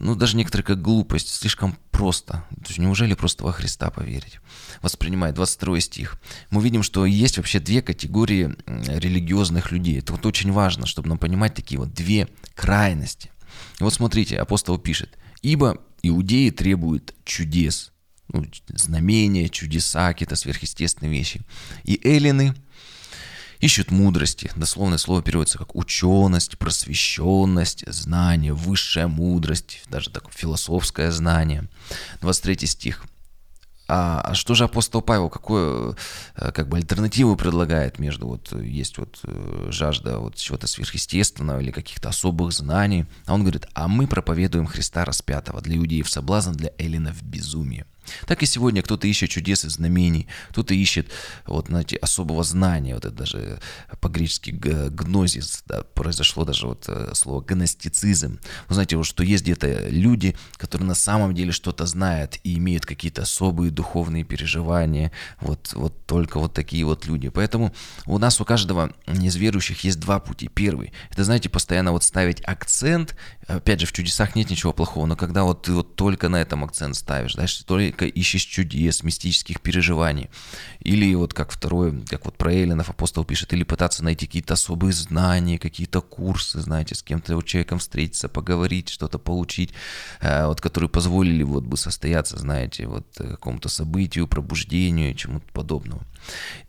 ну, 0.00 0.14
даже 0.16 0.36
некоторые 0.36 0.64
как 0.64 0.82
глупость, 0.82 1.28
слишком 1.28 1.76
просто. 1.90 2.44
То 2.50 2.68
есть 2.68 2.78
неужели 2.78 3.14
просто 3.14 3.44
во 3.44 3.52
Христа 3.52 3.90
поверить? 3.90 4.40
Воспринимает 4.80 5.34
22 5.36 5.80
стих. 5.80 6.20
Мы 6.50 6.62
видим, 6.62 6.82
что 6.82 7.06
есть 7.06 7.36
вообще 7.36 7.60
две 7.60 7.80
категории 7.80 8.54
религиозных 8.66 9.70
людей. 9.70 9.98
Это 10.00 10.12
вот 10.12 10.26
очень 10.26 10.52
важно, 10.52 10.86
чтобы 10.86 11.08
нам 11.08 11.18
понимать 11.18 11.54
такие 11.54 11.78
вот 11.78 11.94
две 11.94 12.28
крайности. 12.54 13.30
И 13.78 13.84
вот 13.84 13.94
смотрите, 13.94 14.38
апостол 14.38 14.78
пишет, 14.78 15.16
«Ибо 15.42 15.78
иудеи 16.02 16.50
требуют 16.50 17.14
чудес, 17.24 17.92
ну, 18.28 18.46
знамения, 18.68 19.48
чудеса, 19.48 20.12
какие-то 20.12 20.36
сверхъестественные 20.36 21.12
вещи. 21.12 21.42
И 21.84 22.00
эллины 22.02 22.54
ищут 23.62 23.90
мудрости. 23.90 24.50
Дословное 24.56 24.98
слово 24.98 25.22
переводится 25.22 25.56
как 25.56 25.74
ученость, 25.74 26.58
просвещенность, 26.58 27.84
знание, 27.86 28.52
высшая 28.52 29.06
мудрость, 29.06 29.82
даже 29.88 30.10
так 30.10 30.24
философское 30.30 31.10
знание. 31.12 31.68
23 32.20 32.66
стих. 32.66 33.04
А, 33.88 34.20
а 34.20 34.34
что 34.34 34.54
же 34.54 34.64
апостол 34.64 35.00
Павел, 35.02 35.28
какую 35.28 35.96
э, 36.36 36.52
как 36.52 36.68
бы 36.68 36.78
альтернативу 36.78 37.36
предлагает 37.36 37.98
между 37.98 38.26
вот 38.26 38.52
есть 38.52 38.98
вот 38.98 39.20
э, 39.24 39.68
жажда 39.70 40.18
вот 40.18 40.36
чего-то 40.36 40.66
сверхъестественного 40.66 41.60
или 41.60 41.70
каких-то 41.70 42.08
особых 42.08 42.52
знаний, 42.52 43.06
а 43.26 43.34
он 43.34 43.42
говорит, 43.42 43.66
а 43.74 43.88
мы 43.88 44.06
проповедуем 44.06 44.66
Христа 44.66 45.04
распятого 45.04 45.60
для 45.60 45.76
иудеев 45.76 46.08
соблазн, 46.08 46.52
для 46.52 46.70
эллинов 46.78 47.22
безумие. 47.22 47.86
Так 48.26 48.42
и 48.42 48.46
сегодня 48.46 48.82
кто-то 48.82 49.06
ищет 49.06 49.30
чудес 49.30 49.64
и 49.64 49.68
знамений, 49.68 50.26
кто-то 50.50 50.74
ищет 50.74 51.10
вот, 51.46 51.68
знаете, 51.68 51.96
особого 51.96 52.44
знания, 52.44 52.94
вот 52.94 53.04
это 53.04 53.14
даже 53.14 53.60
по-гречески 54.00 54.50
гнозис, 54.50 55.62
да, 55.66 55.82
произошло 55.82 56.44
даже 56.44 56.66
вот 56.66 56.84
э, 56.88 57.10
слово 57.14 57.40
гностицизм. 57.40 58.40
Вы 58.68 58.74
знаете, 58.74 58.96
вот, 58.96 59.06
что 59.06 59.22
есть 59.22 59.44
где-то 59.44 59.88
люди, 59.88 60.36
которые 60.56 60.88
на 60.88 60.94
самом 60.94 61.34
деле 61.34 61.52
что-то 61.52 61.86
знают 61.86 62.38
и 62.44 62.58
имеют 62.58 62.86
какие-то 62.86 63.22
особые 63.22 63.70
духовные 63.70 64.24
переживания, 64.24 65.12
вот, 65.40 65.72
вот 65.74 66.06
только 66.06 66.38
вот 66.38 66.52
такие 66.54 66.84
вот 66.84 67.06
люди. 67.06 67.28
Поэтому 67.28 67.74
у 68.06 68.18
нас 68.18 68.40
у 68.40 68.44
каждого 68.44 68.92
из 69.06 69.36
верующих 69.36 69.84
есть 69.84 70.00
два 70.00 70.20
пути. 70.20 70.48
Первый, 70.48 70.92
это, 71.10 71.24
знаете, 71.24 71.48
постоянно 71.48 71.92
вот 71.92 72.04
ставить 72.04 72.40
акцент, 72.44 73.16
опять 73.46 73.80
же, 73.80 73.86
в 73.86 73.92
чудесах 73.92 74.34
нет 74.34 74.50
ничего 74.50 74.72
плохого, 74.72 75.06
но 75.06 75.16
когда 75.16 75.44
вот 75.44 75.62
ты 75.62 75.72
вот 75.72 75.96
только 75.96 76.28
на 76.28 76.40
этом 76.40 76.64
акцент 76.64 76.96
ставишь, 76.96 77.34
знаешь, 77.34 77.54
только 77.56 77.91
только 77.92 78.06
ищешь 78.06 78.42
чудес, 78.42 79.02
мистических 79.02 79.60
переживаний. 79.60 80.30
Или 80.80 81.14
вот 81.14 81.34
как 81.34 81.50
второе, 81.50 81.92
как 82.08 82.24
вот 82.24 82.36
про 82.36 82.52
Эллинов 82.52 82.88
апостол 82.88 83.24
пишет, 83.24 83.52
или 83.52 83.64
пытаться 83.64 84.02
найти 84.02 84.26
какие-то 84.26 84.54
особые 84.54 84.92
знания, 84.92 85.58
какие-то 85.58 86.00
курсы, 86.00 86.60
знаете, 86.60 86.94
с 86.94 87.02
кем-то 87.02 87.34
вот 87.36 87.44
человеком 87.44 87.78
встретиться, 87.78 88.28
поговорить, 88.28 88.88
что-то 88.88 89.18
получить, 89.18 89.72
э, 90.20 90.46
вот 90.46 90.60
которые 90.60 90.88
позволили 90.88 91.42
вот 91.42 91.64
бы 91.64 91.76
состояться, 91.76 92.38
знаете, 92.38 92.86
вот 92.86 93.06
какому-то 93.14 93.68
событию, 93.68 94.26
пробуждению, 94.26 95.14
чему-то 95.14 95.46
подобному. 95.52 96.02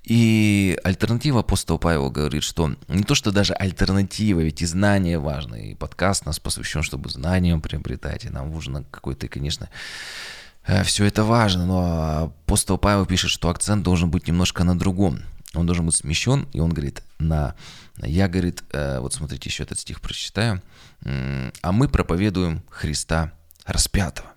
И 0.04 0.78
альтернатива 0.84 1.40
апостола 1.40 1.78
Павел 1.78 2.12
говорит, 2.12 2.44
что 2.44 2.76
не 2.88 3.04
то, 3.04 3.16
что 3.16 3.32
даже 3.32 3.54
альтернатива, 3.54 4.42
ведь 4.42 4.62
и 4.62 4.66
знания 4.66 5.20
важны, 5.20 5.72
и 5.72 5.76
подкаст 5.76 6.26
нас 6.26 6.40
посвящен, 6.40 6.84
чтобы 6.84 7.10
знанием 7.10 7.62
приобретать, 7.62 8.26
и 8.26 8.30
нам 8.30 8.52
нужно 8.52 8.84
какой-то, 8.92 9.28
конечно, 9.28 9.70
Э, 9.70 10.43
все 10.84 11.06
это 11.06 11.24
важно, 11.24 11.66
но 11.66 12.24
апостол 12.24 12.78
Павел 12.78 13.06
пишет, 13.06 13.30
что 13.30 13.50
акцент 13.50 13.84
должен 13.84 14.10
быть 14.10 14.28
немножко 14.28 14.64
на 14.64 14.78
другом. 14.78 15.22
Он 15.54 15.66
должен 15.66 15.86
быть 15.86 15.96
смещен, 15.96 16.48
и 16.54 16.60
он 16.60 16.72
говорит, 16.72 17.04
на... 17.20 17.56
Я, 17.98 18.28
говорит, 18.28 18.64
э, 18.72 19.00
вот 19.00 19.14
смотрите, 19.14 19.50
еще 19.50 19.64
этот 19.64 19.80
стих 19.80 20.02
прочитаю. 20.02 20.64
А 21.06 21.72
мы 21.72 21.88
проповедуем 21.88 22.64
Христа 22.70 23.34
распятого. 23.66 24.34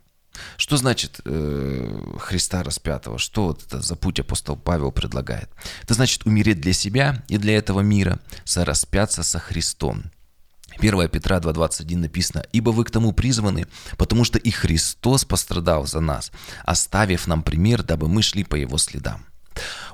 Что 0.57 0.77
значит 0.77 1.21
э, 1.25 2.01
Христа 2.19 2.63
распятого? 2.63 3.19
Что 3.19 3.47
вот 3.47 3.65
это 3.65 3.81
за 3.81 3.97
путь 3.97 4.21
апостол 4.21 4.57
Павел 4.57 4.93
предлагает? 4.93 5.49
Это 5.83 5.95
значит 5.95 6.27
умереть 6.27 6.61
для 6.61 6.73
себя 6.73 7.25
и 7.29 7.39
для 7.39 7.57
этого 7.57 7.81
мира, 7.81 8.19
сораспяться 8.45 9.23
со 9.23 9.39
Христом. 9.39 10.05
1 10.79 11.09
Петра 11.09 11.39
2.21 11.39 11.97
написано, 11.97 12.45
«Ибо 12.53 12.71
вы 12.71 12.85
к 12.85 12.91
тому 12.91 13.13
призваны, 13.13 13.67
потому 13.97 14.25
что 14.25 14.39
и 14.39 14.51
Христос 14.51 15.25
пострадал 15.25 15.87
за 15.87 16.01
нас, 16.01 16.33
оставив 16.65 17.27
нам 17.27 17.43
пример, 17.43 17.83
дабы 17.83 18.09
мы 18.09 18.23
шли 18.23 18.45
по 18.45 18.57
Его 18.57 18.79
следам». 18.79 19.27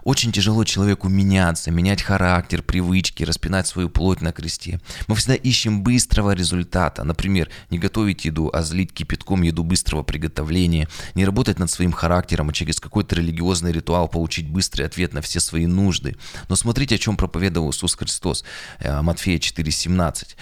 Очень 0.05 0.33
тяжело 0.33 0.65
человеку 0.65 1.09
меняться, 1.09 1.71
менять 1.71 2.03
характер, 2.03 2.63
привычки, 2.63 3.23
распинать 3.23 3.67
свою 3.67 3.89
плоть 3.89 4.21
на 4.21 4.33
кресте. 4.33 4.81
Мы 5.07 5.15
всегда 5.15 5.35
ищем 5.35 5.83
быстрого 5.83 6.33
результата. 6.33 7.05
Например, 7.05 7.49
не 7.71 7.79
готовить 7.79 8.25
еду, 8.25 8.51
а 8.53 8.63
злить 8.63 8.93
кипятком 8.93 9.43
еду 9.43 9.63
быстрого 9.63 10.03
приготовления, 10.03 10.89
не 11.15 11.25
работать 11.25 11.59
над 11.59 11.71
своим 11.71 11.93
характером, 11.93 12.51
а 12.51 12.53
через 12.53 12.81
какой-то 12.81 13.17
религиозный 13.17 13.73
ритуал 13.73 14.09
получить 14.09 14.49
быстрый 14.49 14.83
ответ 14.83 15.13
на 15.13 15.21
все 15.21 15.41
свои 15.41 15.67
нужды. 15.67 16.17
Но 16.49 16.57
смотрите, 16.57 16.97
о 16.97 16.99
чем 16.99 17.17
проповедовал 17.17 17.71
Иисус 17.71 17.95
Христос. 17.95 18.45
Э, 18.81 19.03
Матфея 19.03 19.39
4,17. 19.39 20.37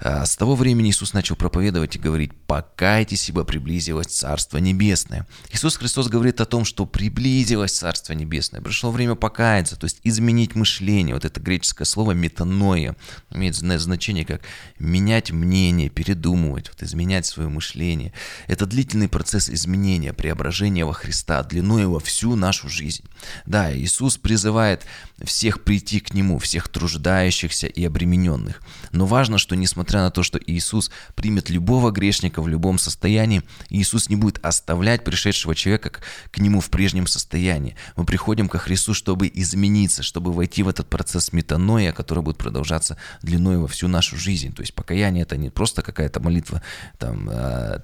Э, 0.00 0.24
С 0.26 0.36
того 0.36 0.54
времени 0.54 0.90
Иисус 0.90 1.12
начал 1.14 1.36
проповедовать 1.36 1.96
и 1.96 1.98
говорить, 1.98 2.32
покайтесь, 2.46 3.28
ибо 3.28 3.44
приблизилось 3.44 4.06
Царство 4.08 4.58
Небесное. 4.58 5.26
Иисус 5.52 5.76
Христос 5.76 6.08
говорит 6.08 6.40
о 6.40 6.44
том, 6.44 6.64
что 6.64 6.86
приблизилось 6.86 7.72
Царство 7.72 8.12
Небесное. 8.12 8.60
Пришло 8.60 8.90
время 8.90 9.05
время 9.06 9.16
покаяться, 9.16 9.76
то 9.76 9.84
есть 9.84 10.00
изменить 10.04 10.54
мышление. 10.54 11.14
Вот 11.14 11.24
это 11.24 11.40
греческое 11.40 11.86
слово 11.86 12.12
метаноя 12.12 12.96
имеет 13.30 13.54
значение 13.54 14.24
как 14.24 14.42
менять 14.78 15.30
мнение, 15.30 15.88
передумывать, 15.88 16.68
вот 16.68 16.82
изменять 16.82 17.26
свое 17.26 17.48
мышление. 17.48 18.12
Это 18.46 18.66
длительный 18.66 19.08
процесс 19.08 19.48
изменения, 19.48 20.12
преображения 20.12 20.84
во 20.84 20.92
Христа, 20.92 21.42
длиной 21.42 21.86
во 21.86 22.00
всю 22.00 22.36
нашу 22.36 22.68
жизнь. 22.68 23.04
Да, 23.46 23.74
Иисус 23.76 24.18
призывает 24.18 24.84
всех 25.24 25.62
прийти 25.62 26.00
к 26.00 26.12
Нему, 26.14 26.38
всех 26.38 26.68
труждающихся 26.68 27.66
и 27.66 27.84
обремененных. 27.84 28.60
Но 28.92 29.06
важно, 29.06 29.38
что 29.38 29.56
несмотря 29.56 30.00
на 30.00 30.10
то, 30.10 30.22
что 30.22 30.38
Иисус 30.38 30.90
примет 31.14 31.48
любого 31.48 31.90
грешника 31.90 32.42
в 32.42 32.48
любом 32.48 32.78
состоянии, 32.78 33.42
Иисус 33.70 34.08
не 34.08 34.16
будет 34.16 34.44
оставлять 34.44 35.04
пришедшего 35.04 35.54
человека 35.54 36.00
к, 36.30 36.38
нему 36.38 36.60
в 36.60 36.68
прежнем 36.70 37.06
состоянии. 37.06 37.76
Мы 37.96 38.04
приходим 38.04 38.48
ко 38.48 38.58
Христу, 38.58 38.94
чтобы 38.94 39.30
измениться, 39.32 40.02
чтобы 40.02 40.32
войти 40.32 40.62
в 40.62 40.68
этот 40.68 40.88
процесс 40.88 41.32
метаноя, 41.32 41.92
который 41.92 42.22
будет 42.22 42.36
продолжаться 42.36 42.96
длиной 43.22 43.58
во 43.58 43.68
всю 43.68 43.88
нашу 43.88 44.16
жизнь. 44.16 44.52
То 44.54 44.60
есть 44.60 44.74
покаяние 44.74 45.22
это 45.22 45.36
не 45.36 45.50
просто 45.50 45.82
какая-то 45.82 46.20
молитва 46.20 46.62
там 46.98 47.28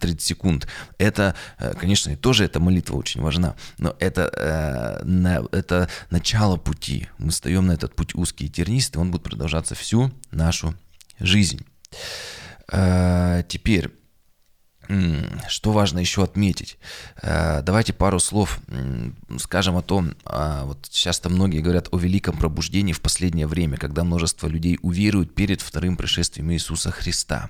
30 0.01 0.21
э, 0.21 0.23
секунд. 0.23 0.69
Это, 0.99 1.35
э, 1.59 1.73
конечно, 1.75 2.15
тоже 2.17 2.45
эта 2.45 2.61
молитва 2.61 2.97
очень 2.97 3.23
важна, 3.23 3.57
но 3.79 3.97
это, 3.99 4.31
э, 4.37 5.43
это 5.53 5.89
начало 6.11 6.57
пути. 6.57 7.09
Мы 7.23 7.31
встаем 7.31 7.67
на 7.67 7.73
этот 7.73 7.95
путь 7.95 8.15
узкий 8.15 8.47
и 8.47 8.49
тернистый, 8.49 9.01
он 9.01 9.11
будет 9.11 9.23
продолжаться 9.23 9.75
всю 9.75 10.11
нашу 10.31 10.75
жизнь. 11.19 11.65
Теперь 12.69 13.91
что 15.49 15.73
важно 15.73 16.01
еще 16.01 16.25
отметить? 16.25 16.79
Э, 17.23 17.63
давайте 17.63 17.93
пару 17.93 18.19
слов 18.19 18.61
скажем 19.39 19.77
о 19.77 19.83
том, 19.83 20.15
а, 20.25 20.65
вот 20.65 20.89
часто 20.91 21.31
многие 21.31 21.61
говорят 21.61 21.89
о 21.93 21.99
великом 21.99 22.37
пробуждении 22.37 22.93
в 22.93 23.01
последнее 23.01 23.47
время, 23.47 23.79
когда 23.79 24.05
множество 24.05 24.49
людей 24.49 24.79
уверуют 24.83 25.35
перед 25.35 25.61
вторым 25.61 25.97
пришествием 25.97 26.53
Иисуса 26.53 26.91
Христа. 26.91 27.49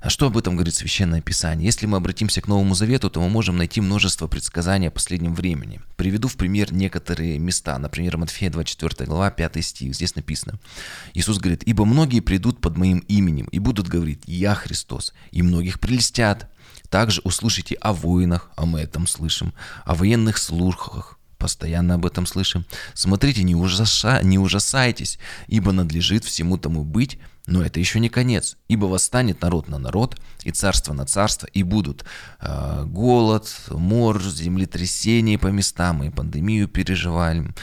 А 0.00 0.10
что 0.10 0.26
об 0.26 0.36
этом 0.36 0.54
говорит 0.56 0.74
Священное 0.74 1.20
Писание? 1.20 1.66
Если 1.66 1.86
мы 1.86 1.96
обратимся 1.96 2.40
к 2.40 2.48
Новому 2.48 2.74
Завету, 2.74 3.10
то 3.10 3.20
мы 3.20 3.28
можем 3.28 3.56
найти 3.56 3.80
множество 3.80 4.26
предсказаний 4.26 4.88
о 4.88 4.90
последнем 4.90 5.34
времени. 5.34 5.80
Приведу 5.96 6.28
в 6.28 6.36
пример 6.36 6.72
некоторые 6.72 7.38
места. 7.38 7.78
Например, 7.78 8.16
Матфея 8.16 8.50
24 8.50 9.06
глава, 9.06 9.30
5 9.30 9.64
стих. 9.64 9.94
Здесь 9.94 10.16
написано. 10.16 10.58
Иисус 11.14 11.38
говорит, 11.38 11.62
«Ибо 11.66 11.84
многие 11.84 12.20
придут 12.20 12.60
под 12.60 12.76
моим 12.76 12.98
именем 13.08 13.46
и 13.46 13.58
будут 13.58 13.88
говорить, 13.88 14.22
Я 14.26 14.54
Христос, 14.54 15.12
и 15.30 15.42
многих 15.42 15.78
прелестят, 15.78 16.48
также 16.88 17.20
услышите 17.24 17.74
о 17.76 17.92
войнах, 17.92 18.50
а 18.56 18.66
мы 18.66 18.80
этом 18.80 19.06
слышим, 19.06 19.54
о 19.84 19.94
военных 19.94 20.36
слухах, 20.36 21.18
постоянно 21.38 21.94
об 21.94 22.06
этом 22.06 22.26
слышим. 22.26 22.64
Смотрите, 22.94 23.42
не, 23.42 23.54
ужаса, 23.54 24.20
не 24.22 24.38
ужасайтесь, 24.38 25.18
ибо 25.48 25.72
надлежит 25.72 26.24
всему 26.24 26.58
тому 26.58 26.84
быть, 26.84 27.18
но 27.46 27.62
это 27.62 27.80
еще 27.80 27.98
не 28.00 28.08
конец, 28.08 28.56
ибо 28.68 28.86
восстанет 28.86 29.40
народ 29.42 29.68
на 29.68 29.78
народ, 29.78 30.16
и 30.44 30.50
царство 30.50 30.92
на 30.92 31.06
царство, 31.06 31.46
и 31.52 31.62
будут 31.62 32.04
э, 32.40 32.84
голод, 32.86 33.52
мор, 33.70 34.22
землетрясения 34.22 35.38
по 35.38 35.48
местам, 35.48 36.02
и 36.02 36.10
пандемию 36.10 36.68
переживаем, 36.68 37.54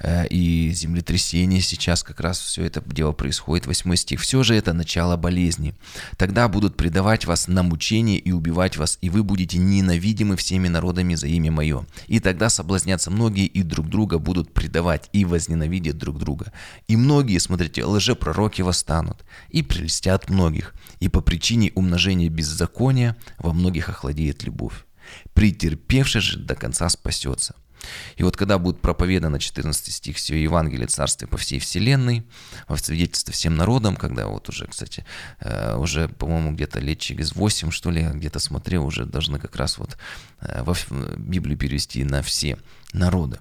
э, 0.00 0.26
и 0.28 0.72
землетрясение 0.72 1.60
сейчас 1.60 2.02
как 2.02 2.20
раз 2.20 2.38
все 2.40 2.64
это 2.64 2.82
дело 2.86 3.12
происходит, 3.12 3.66
восьмой 3.66 3.96
стих. 3.96 4.20
Все 4.20 4.42
же 4.42 4.54
это 4.54 4.72
начало 4.72 5.16
болезни. 5.16 5.74
Тогда 6.16 6.48
будут 6.48 6.76
предавать 6.76 7.24
вас 7.24 7.48
на 7.48 7.62
мучение 7.62 8.18
и 8.18 8.32
убивать 8.32 8.76
вас, 8.76 8.98
и 9.00 9.10
вы 9.10 9.22
будете 9.22 9.58
ненавидимы 9.58 10.36
всеми 10.36 10.68
народами 10.68 11.14
за 11.14 11.26
имя 11.26 11.50
мое. 11.50 11.86
И 12.06 12.20
тогда 12.20 12.48
соблазнятся 12.48 13.10
многие, 13.10 13.46
и 13.46 13.62
друг 13.62 13.88
друга 13.88 14.18
будут 14.18 14.52
предавать, 14.52 15.08
и 15.12 15.24
возненавидят 15.24 15.96
друг 15.96 16.18
друга. 16.18 16.52
И 16.86 16.96
многие, 16.96 17.38
смотрите, 17.38 17.84
лжепророки 17.84 18.62
восстанут, 18.62 19.24
и 19.48 19.62
прелестят 19.62 20.28
многих, 20.28 20.74
и 21.00 21.08
по 21.08 21.20
причине 21.20 21.72
умножения 21.74 22.28
беззакония 22.28 23.16
во 23.38 23.52
многих 23.52 23.88
охладеет 23.88 24.42
любовь. 24.44 24.84
Претерпевший 25.32 26.20
же 26.20 26.38
до 26.38 26.54
конца 26.54 26.88
спасется. 26.88 27.54
И 28.16 28.22
вот 28.22 28.36
когда 28.36 28.58
будет 28.58 28.80
проповедано 28.80 29.38
14 29.38 29.94
стих 29.94 30.16
все 30.16 30.40
Евангелие 30.40 30.86
Царствия 30.86 31.28
по 31.28 31.36
всей 31.36 31.58
вселенной, 31.58 32.26
во 32.66 32.76
свидетельство 32.76 33.32
всем 33.32 33.56
народам, 33.56 33.96
когда 33.96 34.26
вот 34.26 34.48
уже, 34.48 34.66
кстати, 34.66 35.04
э, 35.40 35.76
уже, 35.76 36.08
по-моему, 36.08 36.52
где-то 36.52 36.80
лет 36.80 36.98
через 36.98 37.34
8, 37.34 37.70
что 37.70 37.90
ли, 37.90 38.02
где-то 38.02 38.38
смотрел, 38.38 38.84
уже 38.84 39.04
должны 39.04 39.38
как 39.38 39.56
раз 39.56 39.78
вот 39.78 39.96
э, 40.40 40.62
во 40.62 40.74
Библию 41.16 41.56
перевести 41.56 42.04
на 42.04 42.22
все 42.22 42.58
народы. 42.92 43.38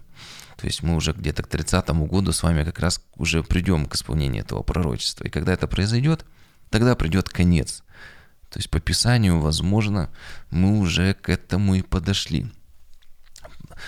То 0.58 0.66
есть 0.66 0.82
мы 0.82 0.96
уже 0.96 1.14
где-то 1.14 1.44
к 1.44 1.48
30 1.48 1.90
году 2.08 2.32
с 2.34 2.44
вами 2.44 2.64
как 2.64 2.80
раз 2.80 3.02
уже 3.16 3.44
придем 3.44 3.86
к 3.86 3.96
исполнению 3.96 4.44
этого 4.44 4.64
пророчества. 4.64 5.26
И 5.26 5.30
когда 5.30 5.54
это 5.54 5.68
произойдет, 5.68 6.26
тогда 6.70 6.96
придет 6.96 7.30
конец. 7.30 7.84
То 8.50 8.60
есть 8.60 8.70
по 8.70 8.80
Писанию, 8.80 9.40
возможно, 9.40 10.10
мы 10.50 10.80
уже 10.80 11.14
к 11.14 11.30
этому 11.30 11.76
и 11.76 11.82
подошли. 11.84 12.48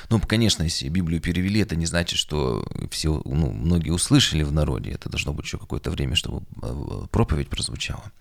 Ну, 0.09 0.19
конечно, 0.19 0.61
если 0.61 0.89
Библию 0.89 1.19
перевели, 1.19 1.61
это 1.61 1.75
не 1.75 1.87
значит, 1.87 2.19
что 2.19 2.63
все, 2.91 3.21
ну, 3.25 3.51
многие 3.51 3.89
услышали 3.89 4.43
в 4.43 4.51
народе. 4.51 4.91
Это 4.91 5.09
должно 5.09 5.33
быть 5.33 5.45
еще 5.45 5.57
какое-то 5.57 5.89
время, 5.89 6.15
чтобы 6.15 6.45
э, 6.61 7.07
проповедь 7.09 7.49
прозвучала. 7.49 8.11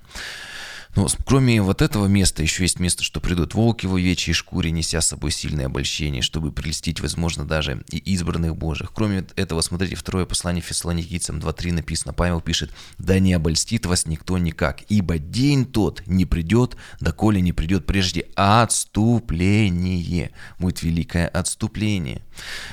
Но 0.99 1.05
ну, 1.05 1.11
кроме 1.25 1.63
вот 1.63 1.81
этого 1.81 2.07
места, 2.07 2.43
еще 2.43 2.65
есть 2.65 2.81
место, 2.81 3.05
что 3.05 3.21
придут 3.21 3.55
волки 3.55 3.87
в 3.87 3.95
овечьей 3.95 4.35
шкуре, 4.35 4.73
неся 4.73 5.01
с 5.01 5.07
собой 5.07 5.31
сильное 5.31 5.67
обольщение, 5.67 6.23
чтобы 6.23 6.51
прелестить, 6.51 6.99
возможно, 6.99 7.45
даже 7.45 7.85
и 7.89 7.99
избранных 7.99 8.57
Божьих. 8.57 8.91
Кроме 8.93 9.25
этого, 9.37 9.61
смотрите, 9.61 9.95
второе 9.95 10.27
послание 10.27 10.61
Фессалоникийцам 10.61 11.39
2.3 11.39 11.75
написано, 11.75 12.15
Павел 12.15 12.41
пишет, 12.41 12.73
«Да 12.99 13.21
не 13.21 13.33
обольстит 13.33 13.87
вас 13.87 14.07
никто 14.07 14.39
никак, 14.39 14.83
ибо 14.89 15.19
день 15.19 15.67
тот 15.67 16.03
не 16.09 16.25
придет, 16.25 16.77
доколе 16.99 17.41
не 17.41 17.53
придет 17.53 17.87
прежде 17.87 18.27
отступление». 18.35 20.33
Будет 20.59 20.83
великое 20.83 21.29
отступление. 21.29 22.23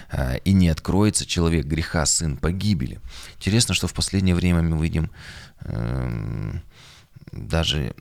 А, 0.10 0.34
«И 0.38 0.52
не 0.52 0.70
откроется 0.70 1.28
человек 1.28 1.68
греха, 1.68 2.08
сын 2.08 2.38
погибели». 2.38 3.00
Интересно, 3.36 3.76
что 3.76 3.88
в 3.88 3.94
последнее 3.94 4.34
время 4.34 4.64
мы 4.64 4.82
видим 4.82 5.12
эм, 5.60 6.64
даже 7.32 7.94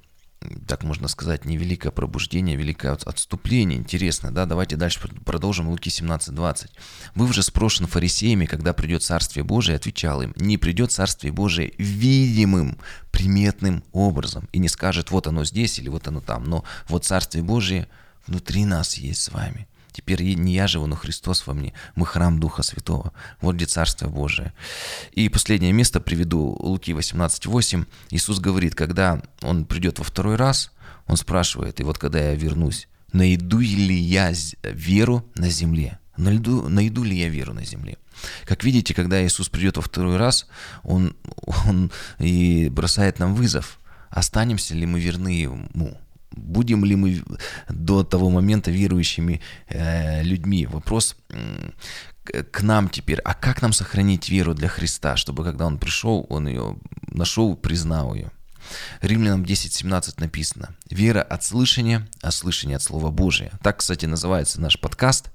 так 0.67 0.83
можно 0.83 1.09
сказать, 1.09 1.45
не 1.45 1.57
великое 1.57 1.91
пробуждение, 1.91 2.57
а 2.57 2.59
великое 2.59 2.93
отступление. 2.93 3.79
Интересно, 3.79 4.33
да? 4.33 4.47
Давайте 4.47 4.77
дальше 4.77 5.01
продолжим 5.25 5.69
Луки 5.69 5.89
17.20. 5.89 6.71
«Вы 7.15 7.27
уже 7.27 7.43
спрошен 7.43 7.87
фарисеями, 7.87 8.47
когда 8.47 8.73
придет 8.73 9.03
Царствие 9.03 9.45
Божие, 9.45 9.77
отвечал 9.77 10.23
им, 10.23 10.33
не 10.37 10.59
придет 10.59 10.93
Царствие 10.93 11.33
Божие 11.33 11.73
видимым, 11.79 12.79
приметным 13.11 13.85
образом, 13.93 14.49
и 14.53 14.59
не 14.59 14.69
скажет, 14.69 15.11
вот 15.11 15.27
оно 15.27 15.45
здесь 15.45 15.79
или 15.79 15.89
вот 15.89 16.09
оно 16.09 16.21
там, 16.21 16.45
но 16.45 16.65
вот 16.89 17.05
Царствие 17.05 17.45
Божие 17.45 17.89
внутри 18.27 18.65
нас 18.65 18.95
есть 18.95 19.23
с 19.23 19.31
вами». 19.31 19.67
Теперь 19.95 20.25
не 20.35 20.55
я 20.55 20.67
живу, 20.67 20.89
но 20.89 20.97
Христос 20.97 21.47
во 21.47 21.55
мне. 21.55 21.73
Мы 21.95 22.05
храм 22.05 22.41
Духа 22.41 22.65
Святого. 22.65 23.13
Вот 23.41 23.55
где 23.55 23.65
Царство 23.65 24.09
Божие. 24.09 24.53
И 25.13 25.29
последнее 25.29 25.73
место 25.73 26.01
приведу. 26.01 26.57
Луки 26.59 26.91
18.8. 26.91 27.87
Иисус 28.11 28.41
говорит, 28.41 28.75
когда 28.75 29.23
Он 29.41 29.65
придет 29.65 30.01
во 30.01 30.05
второй 30.05 30.35
раз, 30.35 30.73
Он 31.07 31.17
спрашивает, 31.17 31.79
и 31.79 31.85
вот 31.85 31.99
когда 31.99 32.19
я 32.19 32.35
вернусь, 32.35 32.89
найду 33.13 33.61
ли 33.61 33.95
я 33.95 34.33
веру 34.65 35.25
на 35.37 35.49
земле? 35.49 36.01
Найду, 36.17 36.69
найду 36.69 37.05
ли 37.05 37.17
я 37.17 37.29
веру 37.29 37.53
на 37.53 37.65
земле? 37.65 37.97
Как 38.47 38.65
видите, 38.65 38.95
когда 38.95 39.25
Иисус 39.25 39.49
придет 39.49 39.77
во 39.77 39.83
второй 39.85 40.17
раз, 40.17 40.49
Он, 40.83 41.15
он 41.67 41.93
и 42.19 42.69
бросает 42.69 43.21
нам 43.21 43.37
вызов. 43.37 43.79
Останемся 44.11 44.75
ли 44.75 44.87
мы 44.87 44.99
верны 44.99 45.29
Ему? 45.29 46.01
Будем 46.37 46.85
ли 46.85 46.97
мы 46.97 47.23
до 47.69 48.05
того 48.05 48.31
момента 48.31 48.71
верующими 48.71 49.41
э, 49.69 50.23
людьми? 50.23 50.67
Вопрос 50.67 51.17
к 52.51 52.63
нам 52.63 52.89
теперь. 52.89 53.21
А 53.21 53.35
как 53.35 53.63
нам 53.63 53.73
сохранить 53.73 54.29
веру 54.29 54.55
для 54.55 54.69
Христа, 54.69 55.17
чтобы 55.17 55.45
когда 55.45 55.67
Он 55.67 55.79
пришел, 55.79 56.27
Он 56.29 56.49
ее 56.49 56.77
нашел, 57.09 57.57
признал 57.57 58.15
ее? 58.15 58.31
Римлянам 59.01 59.43
10.17 59.43 60.15
написано 60.19 60.75
«Вера 60.91 61.23
от 61.23 61.45
слышания, 61.45 62.09
а 62.23 62.31
слышание 62.31 62.77
от 62.77 62.83
Слова 62.83 63.11
Божия». 63.11 63.53
Так, 63.63 63.79
кстати, 63.79 64.07
называется 64.07 64.61
наш 64.61 64.81
подкаст 64.81 65.31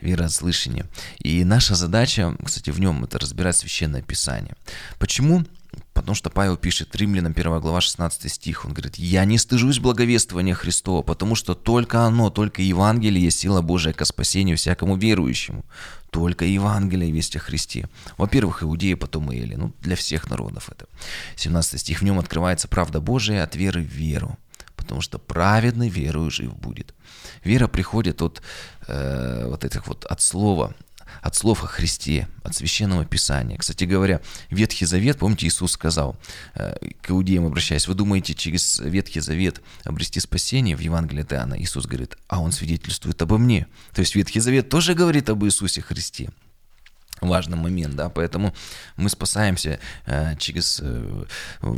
«Вера 0.00 0.24
от 0.24 0.32
слышания». 0.32 0.86
И 1.18 1.44
наша 1.44 1.74
задача, 1.74 2.34
кстати, 2.44 2.70
в 2.70 2.80
нем 2.80 3.04
это 3.04 3.18
разбирать 3.18 3.56
Священное 3.56 4.02
Писание. 4.02 4.54
Почему? 4.98 5.44
Потому 6.00 6.14
что 6.14 6.30
Павел 6.30 6.56
пишет, 6.56 6.96
Римлянам 6.96 7.32
1 7.32 7.60
глава 7.60 7.80
16 7.80 8.32
стих, 8.32 8.64
он 8.64 8.72
говорит, 8.72 8.96
«Я 8.96 9.24
не 9.24 9.38
стыжусь 9.38 9.78
благовествования 9.78 10.54
Христова, 10.54 11.02
потому 11.02 11.34
что 11.34 11.54
только 11.54 12.04
оно, 12.04 12.30
только 12.30 12.62
Евангелие 12.62 13.24
есть 13.24 13.38
сила 13.38 13.60
Божия 13.60 13.92
ко 13.92 14.04
спасению 14.04 14.56
всякому 14.56 14.96
верующему. 14.96 15.64
Только 16.10 16.44
Евангелие 16.44 17.12
весть 17.12 17.36
о 17.36 17.38
Христе. 17.38 17.88
Во-первых, 18.16 18.62
иудеи, 18.62 18.94
потом 18.94 19.30
и 19.30 19.38
Эли. 19.38 19.54
Ну, 19.54 19.72
для 19.80 19.94
всех 19.94 20.28
народов 20.28 20.68
это. 20.70 20.86
17 21.36 21.80
стих. 21.80 22.00
В 22.00 22.04
нем 22.04 22.18
открывается 22.18 22.66
правда 22.66 23.00
Божия 23.00 23.44
от 23.44 23.54
веры 23.54 23.82
в 23.82 23.86
веру. 23.86 24.36
Потому 24.74 25.02
что 25.02 25.18
праведный 25.18 25.88
верою 25.88 26.30
жив 26.30 26.56
будет. 26.56 26.94
Вера 27.44 27.68
приходит 27.68 28.22
от 28.22 28.42
э, 28.88 29.44
вот 29.46 29.64
этих 29.64 29.86
вот 29.86 30.04
от 30.06 30.20
слова, 30.20 30.74
от 31.22 31.36
слов 31.36 31.64
о 31.64 31.66
Христе, 31.66 32.28
от 32.42 32.54
Священного 32.54 33.04
Писания. 33.04 33.58
Кстати 33.58 33.84
говоря, 33.84 34.20
Ветхий 34.50 34.86
Завет, 34.86 35.18
помните, 35.18 35.46
Иисус 35.46 35.72
сказал, 35.72 36.16
э, 36.54 36.74
к 37.02 37.10
иудеям 37.10 37.46
обращаясь, 37.46 37.88
вы 37.88 37.94
думаете 37.94 38.34
через 38.34 38.78
Ветхий 38.80 39.20
Завет 39.20 39.60
обрести 39.84 40.20
спасение 40.20 40.76
в 40.76 40.80
Евангелии 40.80 41.22
от 41.22 41.32
Иоанна? 41.32 41.60
Иисус 41.60 41.86
говорит, 41.86 42.16
а 42.28 42.40
он 42.40 42.52
свидетельствует 42.52 43.20
обо 43.22 43.38
мне. 43.38 43.66
То 43.94 44.00
есть 44.00 44.14
Ветхий 44.14 44.40
Завет 44.40 44.68
тоже 44.68 44.94
говорит 44.94 45.28
об 45.28 45.44
Иисусе 45.44 45.80
Христе. 45.82 46.30
важный 47.20 47.56
момент, 47.56 47.96
да, 47.96 48.08
поэтому 48.08 48.54
мы 48.96 49.10
спасаемся 49.10 49.78
э, 50.06 50.36
через 50.38 50.80
э, 50.82 51.24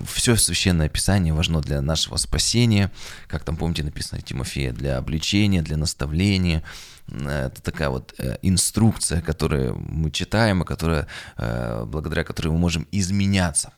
все 0.07 0.37
священное 0.37 0.89
писание 0.89 1.35
важно 1.35 1.61
для 1.61 1.81
нашего 1.81 2.17
спасения, 2.17 2.91
как 3.27 3.45
там 3.45 3.57
помните 3.57 3.83
написано 3.83 4.21
Тимофея, 4.21 4.73
для 4.73 4.99
обличения, 4.99 5.63
для 5.63 5.77
наставления, 5.77 6.63
это 7.09 7.63
такая 7.63 7.89
вот 7.91 8.15
э, 8.19 8.37
инструкция, 8.43 9.21
которую 9.21 9.77
мы 9.79 10.11
читаем, 10.11 10.63
и 10.63 10.67
которая, 10.67 11.07
э, 11.37 11.85
благодаря 11.87 12.25
которой 12.25 12.49
мы 12.49 12.59
можем 12.59 12.87
изменяться. 12.93 13.73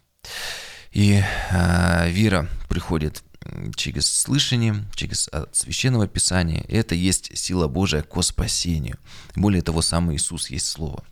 И 0.92 1.22
э, 1.50 2.10
вера 2.10 2.48
приходит 2.68 3.22
через 3.76 4.10
слышание, 4.10 4.86
через 4.94 5.28
священного 5.52 6.08
писания. 6.08 6.64
Это 6.68 6.94
есть 6.94 7.36
сила 7.36 7.68
Божия 7.68 8.02
к 8.02 8.22
спасению. 8.22 8.96
Более 9.36 9.60
того, 9.60 9.82
сам 9.82 10.14
Иисус 10.14 10.48
есть 10.48 10.66
Слово. 10.66 11.04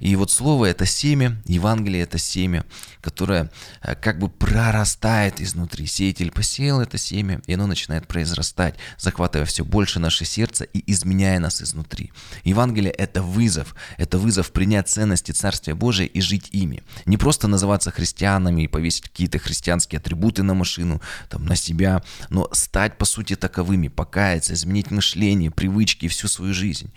И 0.00 0.16
вот 0.16 0.30
Слово– 0.30 0.66
это 0.66 0.86
семя, 0.86 1.36
Евангелие– 1.46 2.02
это 2.04 2.18
семя, 2.18 2.64
которое 3.00 3.50
э, 3.82 3.94
как 3.94 4.18
бы 4.18 4.28
прорастает 4.28 5.40
изнутри. 5.40 5.86
Сеятель 5.86 6.30
посеял 6.30 6.80
это 6.80 6.98
семя, 6.98 7.40
и 7.46 7.54
оно 7.54 7.66
начинает 7.66 8.06
произрастать, 8.06 8.74
захватывая 8.98 9.46
все 9.46 9.64
больше 9.64 9.98
наше 9.98 10.24
сердце 10.24 10.64
и 10.64 10.82
изменяя 10.92 11.38
нас 11.38 11.62
изнутри. 11.62 12.12
Евангелие– 12.44 12.92
это 12.98 13.22
вызов. 13.22 13.74
Это 13.98 14.18
вызов 14.18 14.52
принять 14.52 14.88
ценности 14.88 15.32
Царствия 15.32 15.74
Божия 15.74 16.06
и 16.06 16.20
жить 16.20 16.48
ими. 16.52 16.82
Не 17.06 17.16
просто 17.16 17.48
называться 17.48 17.90
христианами 17.90 18.62
и 18.62 18.68
повесить 18.68 19.02
какие-то 19.02 19.38
христианские 19.38 19.98
атрибуты 19.98 20.42
на 20.42 20.54
машину, 20.54 21.00
там, 21.28 21.44
на 21.46 21.56
себя, 21.56 22.02
но 22.30 22.48
стать, 22.52 22.98
по 22.98 23.04
сути, 23.04 23.36
таковыми, 23.36 23.88
покаяться, 23.88 24.54
изменить 24.54 24.90
мышление, 24.90 25.50
привычки 25.50 26.08
всю 26.08 26.28
свою 26.28 26.54
жизнь. 26.54 26.90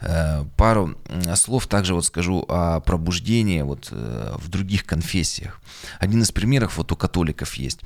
Э, 0.00 0.44
пару 0.56 0.98
слов 1.36 1.66
также 1.66 1.94
вот 1.94 2.03
вот 2.04 2.06
скажу 2.06 2.44
о 2.48 2.80
пробуждении 2.80 3.62
вот 3.62 3.88
э, 3.90 4.34
в 4.38 4.48
других 4.48 4.84
конфессиях. 4.84 5.60
Один 5.98 6.22
из 6.22 6.32
примеров 6.32 6.76
вот 6.76 6.92
у 6.92 6.96
католиков 6.96 7.54
есть. 7.54 7.80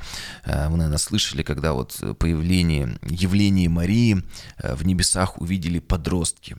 Э, 0.44 0.68
вы, 0.68 0.76
наверное, 0.76 0.98
слышали, 0.98 1.42
когда 1.42 1.72
вот 1.72 2.00
появление, 2.18 2.98
явление 3.02 3.68
Марии 3.68 4.22
э, 4.58 4.74
в 4.74 4.84
небесах 4.84 5.40
увидели 5.40 5.78
подростки. 5.78 6.56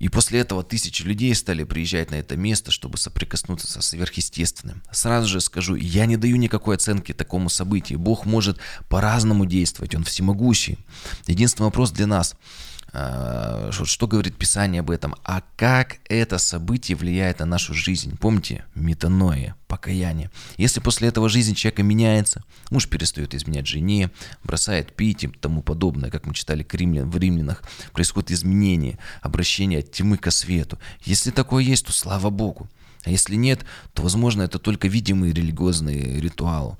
И 0.00 0.08
после 0.08 0.40
этого 0.40 0.64
тысячи 0.64 1.02
людей 1.02 1.34
стали 1.34 1.64
приезжать 1.64 2.10
на 2.10 2.16
это 2.16 2.36
место, 2.36 2.70
чтобы 2.70 2.98
соприкоснуться 2.98 3.68
со 3.68 3.80
сверхъестественным. 3.80 4.82
Сразу 4.90 5.28
же 5.28 5.40
скажу, 5.40 5.76
я 5.76 6.06
не 6.06 6.16
даю 6.16 6.36
никакой 6.36 6.76
оценки 6.76 7.14
такому 7.14 7.48
событию. 7.48 7.98
Бог 7.98 8.26
может 8.26 8.58
по-разному 8.88 9.46
действовать, 9.46 9.94
Он 9.94 10.04
всемогущий. 10.04 10.78
Единственный 11.26 11.66
вопрос 11.66 11.90
для 11.90 12.06
нас– 12.06 12.34
что, 12.92 13.84
что 13.84 14.06
говорит 14.06 14.36
Писание 14.36 14.80
об 14.80 14.90
этом, 14.90 15.14
а 15.24 15.42
как 15.56 15.96
это 16.10 16.36
событие 16.38 16.94
влияет 16.94 17.38
на 17.38 17.46
нашу 17.46 17.72
жизнь. 17.72 18.18
Помните, 18.18 18.66
метаноя, 18.74 19.56
покаяние. 19.66 20.30
Если 20.58 20.80
после 20.80 21.08
этого 21.08 21.30
жизнь 21.30 21.54
человека 21.54 21.82
меняется, 21.82 22.44
муж 22.70 22.86
перестает 22.88 23.34
изменять 23.34 23.66
жене, 23.66 24.10
бросает 24.44 24.94
пить 24.94 25.24
и 25.24 25.28
тому 25.28 25.62
подобное, 25.62 26.10
как 26.10 26.26
мы 26.26 26.34
читали 26.34 26.66
в 26.70 27.16
римлянах, 27.18 27.62
происходит 27.92 28.32
изменение, 28.32 28.98
обращение 29.22 29.78
от 29.78 29.90
тьмы 29.90 30.18
ко 30.18 30.30
свету. 30.30 30.78
Если 31.02 31.30
такое 31.30 31.64
есть, 31.64 31.86
то 31.86 31.92
слава 31.92 32.28
Богу. 32.28 32.68
А 33.04 33.10
если 33.10 33.34
нет, 33.34 33.64
то, 33.94 34.02
возможно, 34.02 34.42
это 34.42 34.58
только 34.58 34.86
видимый 34.86 35.32
религиозный 35.32 36.20
ритуал. 36.20 36.78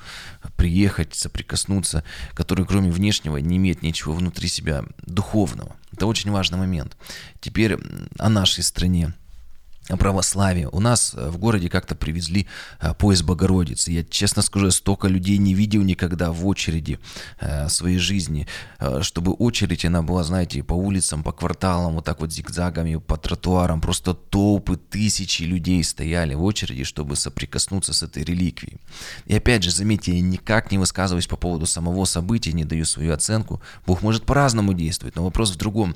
Приехать, 0.57 1.15
соприкоснуться, 1.15 2.05
который 2.35 2.65
кроме 2.65 2.93
внешнего 2.93 3.39
не 3.39 3.57
имеет 3.57 3.83
ничего 3.83 4.13
внутри 4.13 4.49
себя 4.49 4.85
духовного. 5.05 5.75
Это 5.93 6.07
очень 6.07 6.31
важный 6.31 6.59
момент. 6.59 6.97
Теперь 7.41 7.77
о 8.19 8.29
нашей 8.29 8.63
стране 8.65 9.13
православие. 9.89 10.69
У 10.69 10.81
нас 10.81 11.15
э, 11.15 11.29
в 11.29 11.39
городе 11.39 11.69
как-то 11.69 11.95
привезли 11.95 12.47
э, 12.81 12.95
поезд 12.95 13.25
Богородицы. 13.25 13.91
Я, 13.91 14.05
честно 14.05 14.43
скажу, 14.43 14.71
столько 14.71 15.09
людей 15.09 15.39
не 15.39 15.55
видел 15.55 15.83
никогда 15.83 16.31
в 16.31 16.47
очереди 16.47 16.99
э, 17.41 17.69
своей 17.69 17.99
жизни, 17.99 18.47
чтобы 19.01 19.33
очередь, 19.33 19.85
она 19.85 20.03
была, 20.03 20.25
знаете, 20.25 20.63
по 20.63 20.75
улицам, 20.75 21.23
по 21.23 21.33
кварталам, 21.33 21.95
вот 21.95 22.05
так 22.05 22.21
вот 22.21 22.33
зигзагами, 22.33 22.97
по 22.97 23.17
тротуарам. 23.17 23.81
Просто 23.81 24.15
толпы, 24.15 24.77
тысячи 24.77 25.43
людей 25.43 25.83
стояли 25.85 26.35
в 26.35 26.43
очереди, 26.43 26.85
чтобы 26.85 27.17
соприкоснуться 27.17 27.93
с 27.93 28.03
этой 28.03 28.25
реликвией. 28.25 28.79
И 29.27 29.35
опять 29.35 29.63
же, 29.63 29.71
заметьте, 29.71 30.15
я 30.15 30.21
никак 30.21 30.71
не 30.71 30.79
высказываюсь 30.79 31.27
по 31.27 31.37
поводу 31.37 31.67
самого 31.67 32.05
события, 32.05 32.53
не 32.53 32.65
даю 32.65 32.85
свою 32.85 33.13
оценку. 33.13 33.61
Бог 33.87 34.03
может 34.03 34.25
по-разному 34.25 34.75
действовать, 34.75 35.17
но 35.17 35.25
вопрос 35.25 35.53
в 35.53 35.57
другом. 35.57 35.95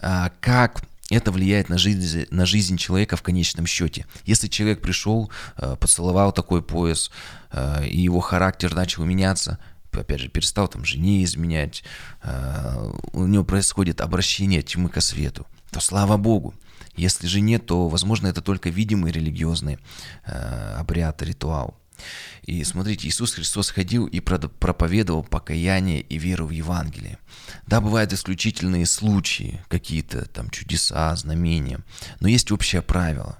А 0.00 0.30
как 0.40 0.82
это 1.10 1.30
влияет 1.30 1.68
на 1.68 1.78
жизнь, 1.78 2.26
на 2.30 2.46
жизнь 2.46 2.76
человека 2.76 3.16
в 3.16 3.22
конечном 3.22 3.66
счете. 3.66 4.06
Если 4.24 4.48
человек 4.48 4.80
пришел, 4.80 5.30
э, 5.56 5.76
поцеловал 5.78 6.32
такой 6.32 6.62
пояс, 6.62 7.10
э, 7.52 7.86
и 7.86 8.00
его 8.00 8.20
характер 8.20 8.74
начал 8.74 9.04
меняться, 9.04 9.58
опять 9.92 10.20
же, 10.20 10.28
перестал 10.28 10.68
там 10.68 10.84
жене 10.84 11.22
изменять, 11.24 11.84
э, 12.22 12.92
у 13.12 13.26
него 13.26 13.44
происходит 13.44 14.00
обращение 14.00 14.62
тьмы 14.62 14.88
ко 14.88 15.00
свету, 15.00 15.46
то 15.70 15.80
слава 15.80 16.16
Богу. 16.16 16.54
Если 16.96 17.26
же 17.26 17.40
нет, 17.40 17.66
то, 17.66 17.88
возможно, 17.88 18.26
это 18.26 18.40
только 18.40 18.70
видимый 18.70 19.12
религиозный 19.12 19.78
обряд, 20.78 21.20
ритуал. 21.22 21.78
И 22.42 22.62
смотрите, 22.64 23.08
Иисус 23.08 23.34
Христос 23.34 23.70
ходил 23.70 24.06
и 24.06 24.20
проповедовал 24.20 25.24
покаяние 25.24 26.00
и 26.00 26.18
веру 26.18 26.46
в 26.46 26.50
Евангелие. 26.50 27.18
Да, 27.66 27.80
бывают 27.80 28.12
исключительные 28.12 28.86
случаи, 28.86 29.60
какие-то 29.68 30.26
там 30.26 30.50
чудеса, 30.50 31.14
знамения, 31.16 31.80
но 32.20 32.28
есть 32.28 32.50
общее 32.52 32.82
правило. 32.82 33.38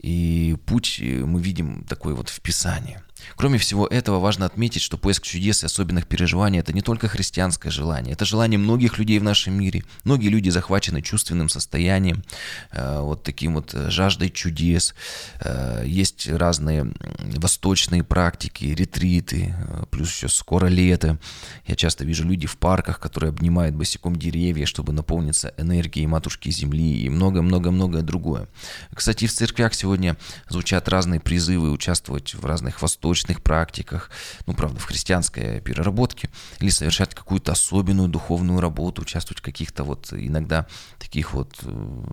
И 0.00 0.56
путь 0.66 1.00
мы 1.00 1.40
видим 1.40 1.84
такой 1.84 2.14
вот 2.14 2.28
в 2.28 2.40
Писании– 2.40 3.00
Кроме 3.36 3.58
всего 3.58 3.86
этого, 3.86 4.18
важно 4.18 4.46
отметить, 4.46 4.82
что 4.82 4.96
поиск 4.96 5.22
чудес 5.22 5.62
и 5.62 5.66
особенных 5.66 6.06
переживаний– 6.06 6.58
это 6.60 6.72
не 6.72 6.82
только 6.82 7.08
христианское 7.08 7.70
желание, 7.70 8.12
это 8.12 8.24
желание 8.24 8.58
многих 8.58 8.98
людей 8.98 9.18
в 9.18 9.22
нашем 9.22 9.54
мире. 9.54 9.84
Многие 10.04 10.28
люди 10.28 10.50
захвачены 10.50 11.02
чувственным 11.02 11.48
состоянием, 11.48 12.22
э, 12.70 13.00
вот 13.00 13.22
таким 13.22 13.54
вот 13.54 13.74
э, 13.74 13.90
жаждой 13.90 14.30
чудес. 14.30 14.94
Э, 15.40 15.84
есть 15.86 16.28
разные 16.28 16.92
восточные 17.36 18.04
практики, 18.04 18.66
ретриты, 18.66 19.54
плюс 19.90 20.12
еще 20.14 20.28
скоро 20.28 20.66
лето. 20.66 21.18
Я 21.66 21.76
часто 21.76 22.04
вижу 22.04 22.24
люди 22.24 22.46
в 22.46 22.56
парках, 22.56 23.00
которые 23.00 23.30
обнимают 23.30 23.74
босиком 23.74 24.16
деревья, 24.16 24.66
чтобы 24.66 24.92
наполниться 24.92 25.54
энергией 25.56 26.06
матушки 26.06 26.50
земли 26.50 27.02
и 27.02 27.08
много-много-многое 27.08 28.02
другое. 28.02 28.48
Кстати, 28.92 29.26
в 29.26 29.32
церквях 29.32 29.74
сегодня 29.74 30.16
звучат 30.48 30.88
разные 30.88 31.20
призывы 31.20 31.70
участвовать 31.70 32.34
в 32.34 32.44
разных 32.44 32.82
восточных 32.82 33.13
научных 33.14 33.42
практиках, 33.42 34.10
ну, 34.46 34.54
правда, 34.54 34.80
в 34.80 34.84
христианской 34.84 35.60
переработке, 35.60 36.30
или 36.58 36.70
совершать 36.70 37.14
какую-то 37.14 37.52
особенную 37.52 38.08
духовную 38.08 38.60
работу, 38.60 39.02
участвовать 39.02 39.38
в 39.38 39.44
каких-то 39.44 39.84
вот 39.84 40.12
иногда 40.12 40.66
таких 40.98 41.32
вот, 41.32 41.54
э, 41.62 42.04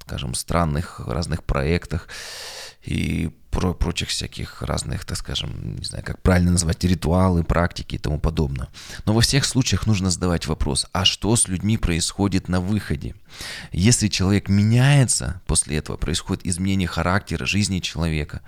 скажем, 0.00 0.34
странных 0.34 0.98
разных 0.98 1.44
проектах. 1.44 2.08
И 2.82 3.30
про 3.62 3.74
прочих 3.74 4.08
всяких 4.08 4.60
разных, 4.62 5.04
так 5.04 5.16
скажем, 5.16 5.76
не 5.76 5.84
знаю, 5.84 6.04
как 6.04 6.20
правильно 6.20 6.50
назвать, 6.50 6.82
ритуалы, 6.82 7.44
практики 7.44 7.94
и 7.94 7.98
тому 7.98 8.18
подобное. 8.18 8.68
Но 9.06 9.12
во 9.12 9.20
всех 9.20 9.44
случаях 9.44 9.86
нужно 9.86 10.10
задавать 10.10 10.48
вопрос, 10.48 10.86
а 10.92 11.04
что 11.04 11.36
с 11.36 11.46
людьми 11.46 11.76
происходит 11.76 12.48
на 12.48 12.60
выходе? 12.60 13.14
Если 13.70 14.08
человек 14.08 14.48
меняется, 14.48 15.40
после 15.46 15.76
этого 15.76 15.96
происходит 15.96 16.44
изменение 16.44 16.88
характера, 16.88 17.46
жизни 17.46 17.78
человека, 17.78 18.40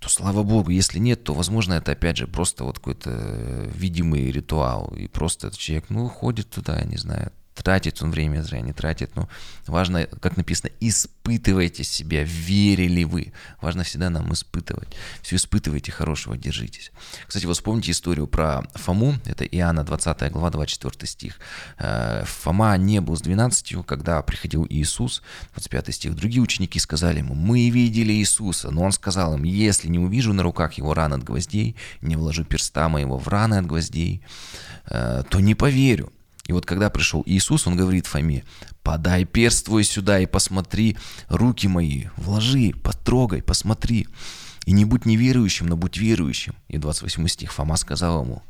то 0.00 0.10
слава 0.10 0.42
богу, 0.42 0.70
если 0.70 0.98
нет, 0.98 1.24
то, 1.24 1.32
возможно, 1.32 1.72
это 1.72 1.92
опять 1.92 2.18
же 2.18 2.26
просто 2.26 2.64
вот 2.64 2.78
какой-то 2.78 3.70
видимый 3.74 4.30
ритуал, 4.30 4.94
и 4.94 5.08
просто 5.08 5.46
этот 5.46 5.58
человек, 5.58 5.86
ну, 5.88 6.08
ходит 6.08 6.50
туда, 6.50 6.78
не 6.82 6.98
знаю, 6.98 7.32
тратит 7.62 8.02
он 8.02 8.10
время 8.10 8.42
зря, 8.42 8.60
не 8.60 8.72
тратит, 8.72 9.14
но 9.16 9.28
важно, 9.66 10.06
как 10.06 10.36
написано, 10.36 10.70
испытывайте 10.80 11.84
себя, 11.84 12.24
верили 12.24 13.04
вы. 13.04 13.32
Важно 13.60 13.84
всегда 13.84 14.10
нам 14.10 14.32
испытывать. 14.32 14.88
Все 15.22 15.36
испытывайте, 15.36 15.92
хорошего 15.92 16.36
держитесь. 16.36 16.92
Кстати, 17.26 17.46
вот 17.46 17.54
вспомните 17.54 17.92
историю 17.92 18.26
про 18.26 18.62
Фому, 18.74 19.18
это 19.24 19.44
Иоанна 19.44 19.84
20 19.84 20.32
глава, 20.32 20.50
24 20.50 21.06
стих. 21.06 21.38
Э, 21.78 22.24
Фома 22.24 22.76
не 22.76 23.00
был 23.00 23.16
с 23.16 23.22
12, 23.22 23.86
когда 23.86 24.22
приходил 24.22 24.66
Иисус, 24.68 25.22
25 25.52 25.94
стих. 25.94 26.14
Другие 26.14 26.42
ученики 26.42 26.78
сказали 26.78 27.18
ему, 27.18 27.34
мы 27.34 27.70
видели 27.70 28.12
Иисуса, 28.12 28.70
но 28.70 28.82
он 28.82 28.92
сказал 28.92 29.34
им, 29.34 29.44
если 29.44 29.88
не 29.88 29.98
увижу 29.98 30.32
на 30.32 30.42
руках 30.42 30.74
его 30.74 30.94
ран 30.94 31.12
от 31.12 31.24
гвоздей, 31.24 31.76
не 32.00 32.16
вложу 32.16 32.44
перста 32.44 32.88
моего 32.88 33.18
в 33.18 33.28
раны 33.28 33.56
от 33.56 33.66
гвоздей, 33.66 34.22
э, 34.86 35.22
то 35.28 35.40
не 35.40 35.54
поверю. 35.54 36.12
И 36.48 36.52
вот 36.52 36.64
когда 36.64 36.88
пришел 36.88 37.22
Иисус, 37.26 37.66
он 37.66 37.76
говорит 37.76 38.06
Фоме, 38.06 38.42
подай 38.82 39.26
перст 39.26 39.66
твой 39.66 39.84
сюда 39.84 40.18
и 40.18 40.26
посмотри 40.26 40.96
руки 41.28 41.68
мои, 41.68 42.06
вложи, 42.16 42.72
потрогай, 42.82 43.42
посмотри. 43.42 44.08
И 44.64 44.72
не 44.72 44.86
будь 44.86 45.04
неверующим, 45.04 45.66
но 45.66 45.76
будь 45.76 45.98
верующим. 45.98 46.54
И 46.68 46.78
28 46.78 47.28
стих 47.28 47.52
Фома 47.52 47.76
сказал 47.76 48.24
ему, 48.24 48.42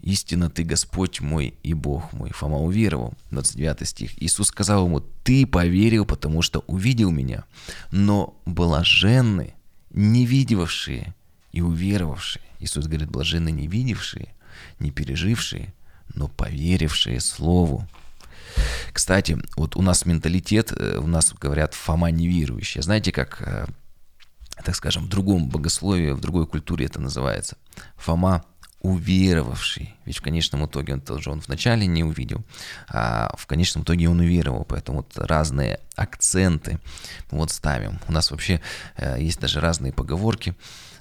истинно 0.00 0.48
ты 0.48 0.64
Господь 0.64 1.20
мой 1.20 1.54
и 1.62 1.74
Бог 1.74 2.14
мой. 2.14 2.30
Фома 2.30 2.56
уверовал, 2.58 3.12
29 3.30 3.86
стих. 3.86 4.22
Иисус 4.22 4.48
сказал 4.48 4.86
ему, 4.86 5.00
ты 5.00 5.46
поверил, 5.46 6.06
потому 6.06 6.40
что 6.40 6.64
увидел 6.66 7.10
меня, 7.10 7.44
но 7.90 8.40
блаженны, 8.46 9.52
не 9.90 10.24
видевшие 10.24 11.14
и 11.52 11.60
уверовавшие. 11.60 12.42
Иисус 12.58 12.86
говорит, 12.86 13.10
блаженны 13.10 13.50
не 13.50 13.66
видевшие, 13.66 14.34
не 14.78 14.90
пережившие, 14.90 15.74
но 16.12 16.28
поверившие 16.28 17.20
Слову. 17.20 17.86
Кстати, 18.92 19.38
вот 19.56 19.76
у 19.76 19.82
нас 19.82 20.06
менталитет, 20.06 20.72
э, 20.72 20.98
у 20.98 21.06
нас 21.06 21.32
говорят 21.32 21.74
Фома 21.74 22.10
неверующий. 22.10 22.82
Знаете, 22.82 23.10
как, 23.12 23.42
э, 23.42 23.66
так 24.64 24.76
скажем, 24.76 25.04
в 25.04 25.08
другом 25.08 25.48
богословии, 25.48 26.12
в 26.12 26.20
другой 26.20 26.46
культуре 26.46 26.86
это 26.86 27.00
называется? 27.00 27.56
Фома 27.96 28.44
уверовавший. 28.84 29.94
Ведь 30.04 30.18
в 30.18 30.22
конечном 30.22 30.66
итоге 30.66 30.92
он 30.92 31.00
тоже 31.00 31.30
он 31.30 31.40
вначале 31.40 31.86
не 31.86 32.04
увидел, 32.04 32.44
а 32.86 33.34
в 33.36 33.46
конечном 33.46 33.82
итоге 33.82 34.10
он 34.10 34.20
уверовал. 34.20 34.64
Поэтому 34.64 34.98
вот 34.98 35.12
разные 35.16 35.80
акценты 35.96 36.78
вот 37.30 37.50
ставим. 37.50 37.98
У 38.08 38.12
нас 38.12 38.30
вообще 38.30 38.60
э, 38.96 39.16
есть 39.18 39.40
даже 39.40 39.60
разные 39.60 39.92
поговорки. 39.92 40.54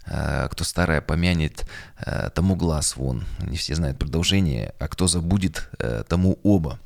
Э, 0.05 0.47
кто 0.49 0.63
старое 0.63 1.01
помянет, 1.01 1.65
э, 2.05 2.29
тому 2.33 2.55
глаз 2.55 2.95
вон. 2.95 3.25
Не 3.39 3.57
все 3.57 3.75
знают 3.75 3.99
продолжение, 3.99 4.73
а 4.79 4.87
кто 4.87 5.07
забудет, 5.07 5.69
э, 5.79 6.03
тому 6.07 6.39
оба. 6.41 6.79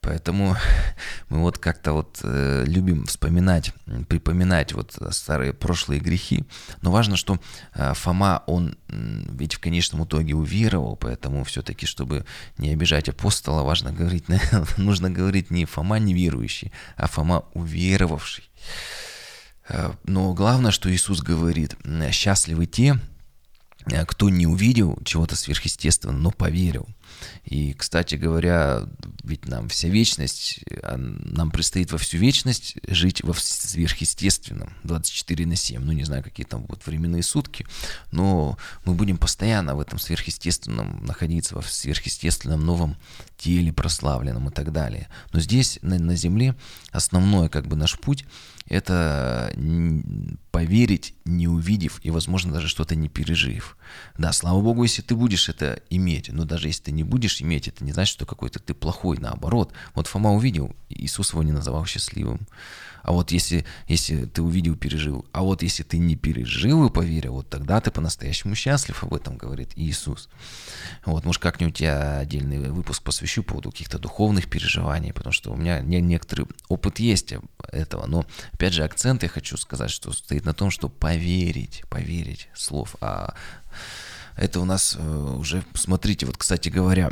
Поэтому 0.00 0.56
мы 1.28 1.40
вот 1.40 1.58
как-то 1.58 1.92
вот 1.92 2.20
э, 2.22 2.64
любим 2.66 3.06
вспоминать, 3.06 3.72
припоминать 4.08 4.72
вот 4.72 4.98
старые 5.10 5.52
прошлые 5.52 6.00
грехи. 6.00 6.44
Но 6.82 6.90
важно, 6.90 7.16
что 7.16 7.38
э, 7.74 7.92
Фома, 7.94 8.42
он 8.46 8.76
ведь 8.88 9.54
в 9.54 9.60
конечном 9.60 10.04
итоге 10.04 10.34
уверовал, 10.34 10.96
поэтому 10.96 11.44
все-таки, 11.44 11.86
чтобы 11.86 12.24
не 12.58 12.70
обижать 12.70 13.08
апостола, 13.08 13.62
важно 13.62 13.92
говорить, 13.92 14.24
нужно 14.76 15.10
говорить 15.10 15.50
не 15.50 15.64
Фома 15.66 15.98
неверующий, 15.98 16.72
а 16.96 17.06
Фома 17.06 17.44
уверовавший. 17.52 18.50
Э, 19.68 19.92
но 20.04 20.32
главное, 20.34 20.70
что 20.70 20.92
Иисус 20.92 21.20
говорит, 21.20 21.76
счастливы 22.10 22.66
те, 22.66 22.98
э, 23.86 24.04
кто 24.06 24.30
не 24.30 24.46
увидел 24.46 24.98
чего-то 25.04 25.36
сверхъестественного, 25.36 26.16
но 26.16 26.30
поверил. 26.30 26.88
И, 27.44 27.72
кстати 27.74 28.14
говоря, 28.14 28.84
ведь 29.24 29.46
нам 29.46 29.68
вся 29.68 29.88
вечность, 29.88 30.60
а 30.82 30.96
нам 30.96 31.50
предстоит 31.50 31.92
во 31.92 31.98
всю 31.98 32.18
вечность 32.18 32.76
жить 32.88 33.22
во 33.22 33.34
сверхъестественном 33.34 34.72
24 34.84 35.46
на 35.46 35.56
7. 35.56 35.82
Ну, 35.82 35.92
не 35.92 36.04
знаю, 36.04 36.22
какие 36.22 36.46
там 36.46 36.62
будут 36.62 36.86
временные 36.86 37.22
сутки, 37.22 37.66
но 38.12 38.58
мы 38.84 38.94
будем 38.94 39.16
постоянно 39.18 39.74
в 39.74 39.80
этом 39.80 39.98
сверхъестественном 39.98 41.04
находиться, 41.04 41.54
во 41.54 41.62
сверхъестественном 41.62 42.64
новом 42.64 42.96
теле 43.36 43.72
прославленном 43.72 44.48
и 44.48 44.52
так 44.52 44.72
далее. 44.72 45.08
Но 45.32 45.40
здесь, 45.40 45.78
на, 45.82 45.98
на 45.98 46.16
земле, 46.16 46.54
основной 46.92 47.48
как 47.48 47.66
бы 47.66 47.76
наш 47.76 47.98
путь– 47.98 48.24
это 48.70 49.52
поверить, 50.52 51.14
не 51.24 51.48
увидев 51.48 52.00
и, 52.02 52.10
возможно, 52.10 52.52
даже 52.52 52.68
что-то 52.68 52.94
не 52.94 53.08
пережив. 53.08 53.76
Да, 54.16 54.32
слава 54.32 54.60
Богу, 54.60 54.84
если 54.84 55.02
ты 55.02 55.16
будешь 55.16 55.48
это 55.48 55.82
иметь, 55.90 56.28
но 56.32 56.44
даже 56.44 56.68
если 56.68 56.84
ты 56.84 56.92
не 56.92 56.99
будешь 57.04 57.40
иметь, 57.42 57.68
это 57.68 57.84
не 57.84 57.92
значит, 57.92 58.12
что 58.12 58.26
какой-то 58.26 58.58
ты 58.58 58.74
плохой, 58.74 59.18
наоборот. 59.18 59.72
Вот 59.94 60.06
Фома 60.06 60.32
увидел, 60.32 60.74
Иисус 60.88 61.32
его 61.32 61.42
не 61.42 61.52
называл 61.52 61.84
счастливым. 61.86 62.46
А 63.02 63.12
вот 63.12 63.30
если, 63.32 63.64
если 63.88 64.26
ты 64.26 64.42
увидел, 64.42 64.76
пережил, 64.76 65.24
а 65.32 65.42
вот 65.42 65.62
если 65.62 65.82
ты 65.82 65.98
не 65.98 66.16
пережил 66.16 66.86
и 66.86 66.92
поверил, 66.92 67.34
вот 67.34 67.48
тогда 67.48 67.80
ты 67.80 67.90
по-настоящему 67.90 68.54
счастлив, 68.54 69.02
об 69.02 69.14
этом 69.14 69.36
говорит 69.36 69.70
Иисус. 69.76 70.28
Вот, 71.04 71.24
может, 71.24 71.40
как-нибудь 71.40 71.80
я 71.80 72.18
отдельный 72.18 72.70
выпуск 72.70 73.02
посвящу 73.02 73.42
по 73.42 73.50
поводу 73.50 73.70
каких-то 73.70 73.98
духовных 73.98 74.48
переживаний, 74.48 75.12
потому 75.12 75.32
что 75.32 75.52
у 75.52 75.56
меня 75.56 75.80
не, 75.80 76.00
некоторый 76.00 76.46
опыт 76.68 76.98
есть 76.98 77.34
этого, 77.72 78.06
но, 78.06 78.26
опять 78.52 78.74
же, 78.74 78.84
акцент 78.84 79.22
я 79.22 79.28
хочу 79.28 79.56
сказать, 79.56 79.90
что 79.90 80.12
стоит 80.12 80.44
на 80.44 80.52
том, 80.52 80.70
что 80.70 80.88
поверить, 80.88 81.82
поверить 81.88 82.48
слов, 82.54 82.96
а 83.00 83.34
это 84.40 84.58
у 84.60 84.64
нас 84.64 84.96
э, 84.98 85.36
уже, 85.38 85.62
смотрите, 85.74 86.24
вот, 86.24 86.38
кстати 86.38 86.70
говоря, 86.70 87.10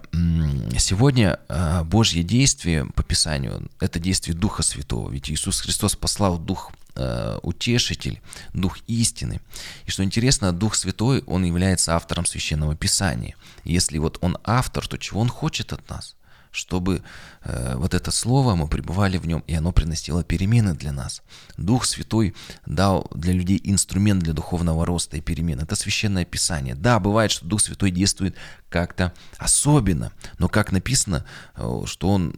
сегодня 0.79 1.39
э, 1.49 1.85
Божье 1.85 2.23
действие 2.23 2.87
по 2.87 3.03
Писанию– 3.03 3.69
это 3.81 3.99
действие 3.99 4.35
Духа 4.35 4.63
Святого. 4.63 5.11
Ведь 5.11 5.31
Иисус 5.31 5.61
Христос 5.61 5.95
послал 5.95 6.39
Дух 6.39 6.73
э, 6.95 7.39
утешитель, 7.43 8.23
Дух 8.55 8.79
истины. 8.87 9.43
И 9.85 9.91
что 9.91 10.03
интересно, 10.05 10.55
Дух 10.55 10.75
Святой, 10.75 11.23
Он 11.27 11.45
является 11.45 11.95
автором 11.95 12.25
Священного 12.25 12.75
Писания. 12.75 13.37
Если 13.63 13.99
вот 13.99 14.17
Он 14.23 14.39
автор, 14.43 14.89
то 14.89 14.97
чего 14.97 15.21
Он 15.21 15.29
хочет 15.29 15.75
от 15.75 15.87
нас? 15.91 16.17
Чтобы 16.59 17.03
э, 17.45 17.75
вот 17.77 17.95
это 17.95 18.11
слово, 18.11 18.55
мы 18.55 18.69
пребывали 18.69 19.17
в 19.17 19.27
нем, 19.27 19.45
и 19.47 19.55
оно 19.55 19.73
приносило 19.73 20.25
перемены 20.25 20.75
для 20.75 20.93
нас. 20.93 21.23
Дух 21.57 21.85
Святой 21.85 22.35
дал 22.67 23.09
для 23.15 23.33
людей 23.33 23.61
инструмент 23.65 24.23
для 24.23 24.33
духовного 24.33 24.85
роста 24.85 25.17
и 25.17 25.21
перемен. 25.21 25.61
Это 25.61 25.77
священное 25.77 26.25
писание. 26.25 26.75
Да, 26.75 26.99
бывает, 26.99 27.31
что 27.31 27.47
Дух 27.47 27.61
Святой 27.61 27.91
действует 27.91 28.35
как-то 28.69 29.15
особенно, 29.39 30.13
но 30.39 30.49
как 30.49 30.73
написано, 30.73 31.25
э, 31.57 31.83
что 31.87 32.09
он 32.09 32.35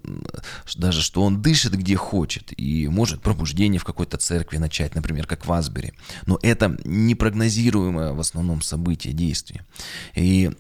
даже 0.77 1.03
что 1.03 1.23
он 1.23 1.43
дышит 1.43 1.73
где 1.73 1.97
хочет 1.97 2.53
и 2.57 2.87
может 2.89 3.23
пробуждение 3.23 3.81
в 3.81 3.85
какой-то 3.85 4.19
церкви 4.19 4.59
начать, 4.59 4.95
например, 4.95 5.27
как 5.27 5.47
в 5.47 5.53
Асбери. 5.53 5.95
Но 6.27 6.39
это 6.43 6.79
непрогнозируемое 6.85 8.13
в 8.13 8.21
основном 8.21 8.63
событие, 8.63 9.13
действие. 9.13 9.65
И 10.15 10.51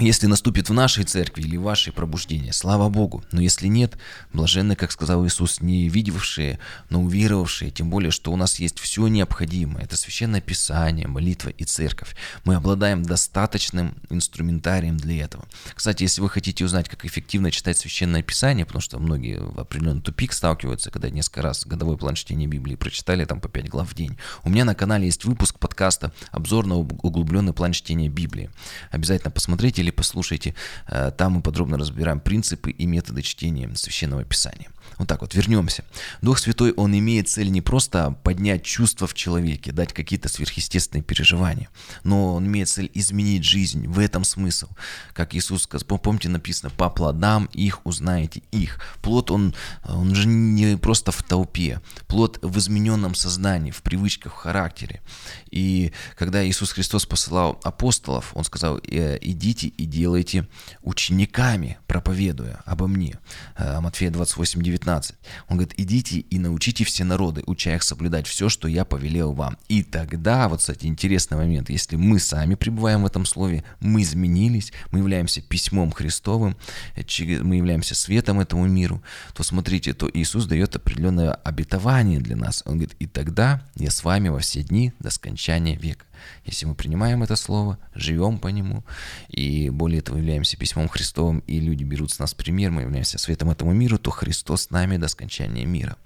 если 0.00 0.26
наступит 0.26 0.68
в 0.68 0.72
нашей 0.72 1.04
церкви 1.04 1.42
или 1.42 1.56
в 1.56 1.62
вашей 1.62 1.92
пробуждение, 1.92 2.52
слава 2.52 2.88
Богу. 2.88 3.22
Но 3.32 3.40
если 3.40 3.66
нет, 3.66 3.96
блаженны, 4.32 4.76
как 4.76 4.92
сказал 4.92 5.26
Иисус, 5.26 5.60
не 5.60 5.88
видевшие, 5.88 6.58
но 6.88 7.02
уверовавшие, 7.02 7.70
тем 7.70 7.90
более, 7.90 8.10
что 8.10 8.32
у 8.32 8.36
нас 8.36 8.58
есть 8.58 8.78
все 8.78 9.06
необходимое. 9.08 9.84
Это 9.84 9.96
Священное 9.96 10.40
Писание, 10.40 11.06
молитва 11.06 11.50
и 11.50 11.64
церковь. 11.64 12.16
Мы 12.44 12.54
обладаем 12.54 13.02
достаточным 13.02 13.94
инструментарием 14.08 14.96
для 14.96 15.24
этого. 15.24 15.44
Кстати, 15.74 16.04
если 16.04 16.20
вы 16.20 16.30
хотите 16.30 16.64
узнать, 16.64 16.88
как 16.88 17.04
эффективно 17.04 17.50
читать 17.50 17.78
Священное 17.78 18.22
Писание, 18.22 18.66
потому 18.66 18.80
что 18.80 18.98
многие 18.98 19.38
в 19.38 19.58
определенный 19.58 20.02
тупик 20.02 20.32
сталкиваются, 20.32 20.90
когда 20.90 21.10
несколько 21.10 21.42
раз 21.42 21.66
годовой 21.66 21.96
план 21.96 22.14
чтения 22.14 22.46
Библии 22.46 22.74
прочитали 22.76 23.24
там 23.24 23.40
по 23.40 23.48
5 23.48 23.68
глав 23.68 23.90
в 23.90 23.94
день. 23.94 24.16
У 24.44 24.50
меня 24.50 24.64
на 24.64 24.74
канале 24.74 25.06
есть 25.06 25.24
выпуск 25.24 25.58
подкаста 25.58 26.12
«Обзор 26.30 26.66
на 26.66 26.76
углубленный 26.76 27.52
план 27.52 27.72
чтения 27.72 28.08
Библии». 28.08 28.50
Обязательно 28.90 29.30
посмотрите 29.30 29.82
или 29.82 29.89
послушайте, 29.92 30.54
э, 30.86 31.10
там 31.16 31.32
мы 31.32 31.42
подробно 31.42 31.78
разбираем 31.78 32.20
принципы 32.20 32.70
и 32.70 32.86
методы 32.86 33.22
чтения 33.22 33.70
Священного 33.74 34.24
Писания. 34.24 34.68
Вот 34.98 35.08
так 35.08 35.20
вот, 35.20 35.34
вернемся. 35.34 35.84
Дух 36.22 36.38
Святой, 36.38 36.72
он 36.72 36.96
имеет 36.98 37.28
цель 37.28 37.50
не 37.50 37.60
просто 37.60 38.16
поднять 38.22 38.62
чувства 38.62 39.06
в 39.06 39.14
человеке, 39.14 39.72
дать 39.72 39.92
какие-то 39.92 40.28
сверхъестественные 40.28 41.02
переживания, 41.02 41.68
но 42.04 42.34
он 42.34 42.46
имеет 42.46 42.68
цель 42.68 42.90
изменить 42.94 43.44
жизнь. 43.44 43.86
В 43.86 43.98
этом 43.98 44.24
смысл. 44.24 44.68
Как 45.12 45.34
Иисус 45.34 45.62
сказал, 45.62 45.98
помните, 45.98 46.28
написано, 46.28 46.70
по 46.70 46.90
плодам 46.90 47.46
их 47.52 47.84
узнаете 47.86 48.42
их. 48.50 48.80
Плод, 49.02 49.30
он, 49.30 49.54
он 49.84 50.14
же 50.14 50.26
не 50.26 50.76
просто 50.76 51.12
в 51.12 51.22
толпе. 51.22 51.80
Плод 52.06 52.38
в 52.42 52.58
измененном 52.58 53.14
сознании, 53.14 53.70
в 53.70 53.82
привычках, 53.82 54.34
в 54.34 54.36
характере. 54.36 55.00
И 55.50 55.92
когда 56.16 56.46
Иисус 56.46 56.72
Христос 56.72 57.06
посылал 57.06 57.60
апостолов, 57.64 58.30
он 58.34 58.44
сказал, 58.44 58.78
«Э, 58.78 59.18
идите 59.20 59.68
и 59.68 59.84
делайте 59.86 60.46
учениками, 60.82 61.78
проповедуя 61.86 62.62
обо 62.64 62.86
мне. 62.86 63.18
Э, 63.56 63.80
Матфея 63.80 64.10
28, 64.10 64.62
19. 64.70 65.14
Он 65.48 65.56
говорит, 65.56 65.74
идите 65.78 66.20
и 66.20 66.38
научите 66.38 66.84
все 66.84 67.04
народы, 67.04 67.42
уча 67.46 67.74
их 67.74 67.82
соблюдать 67.82 68.26
все, 68.26 68.48
что 68.48 68.68
я 68.68 68.84
повелел 68.84 69.32
вам. 69.32 69.58
И 69.68 69.82
тогда, 69.82 70.48
вот, 70.48 70.60
кстати, 70.60 70.86
интересный 70.86 71.36
момент, 71.36 71.70
если 71.70 71.96
мы 71.96 72.18
сами 72.18 72.54
пребываем 72.54 73.02
в 73.02 73.06
этом 73.06 73.26
слове, 73.26 73.64
мы 73.80 74.02
изменились, 74.02 74.72
мы 74.90 75.00
являемся 75.00 75.40
письмом 75.40 75.92
Христовым, 75.92 76.56
мы 76.96 77.56
являемся 77.56 77.94
светом 77.94 78.40
этому 78.40 78.66
миру, 78.66 79.02
то 79.34 79.42
смотрите, 79.42 79.92
то 79.92 80.10
Иисус 80.12 80.46
дает 80.46 80.76
определенное 80.76 81.32
обетование 81.32 82.20
для 82.20 82.36
нас. 82.36 82.62
Он 82.66 82.74
говорит, 82.74 82.96
и 82.98 83.06
тогда 83.06 83.62
я 83.76 83.90
с 83.90 84.04
вами 84.04 84.28
во 84.28 84.40
все 84.40 84.62
дни 84.62 84.92
до 84.98 85.10
скончания 85.10 85.76
века. 85.76 86.04
Если 86.44 86.66
мы 86.66 86.74
принимаем 86.74 87.22
это 87.22 87.36
слово, 87.36 87.78
живем 87.94 88.38
по 88.38 88.48
нему, 88.48 88.84
и 89.28 89.70
более 89.70 90.02
того 90.02 90.18
являемся 90.18 90.56
письмом 90.56 90.88
Христовым, 90.88 91.40
и 91.46 91.60
люди 91.60 91.84
берут 91.84 92.12
с 92.12 92.18
нас 92.18 92.34
пример, 92.34 92.70
мы 92.70 92.82
являемся 92.82 93.18
светом 93.18 93.50
этому 93.50 93.72
миру, 93.72 93.98
то 93.98 94.10
Христос 94.10 94.59
с 94.60 94.70
нами 94.70 94.96
до 94.96 95.08
скончания 95.08 95.66
мира. 95.66 95.96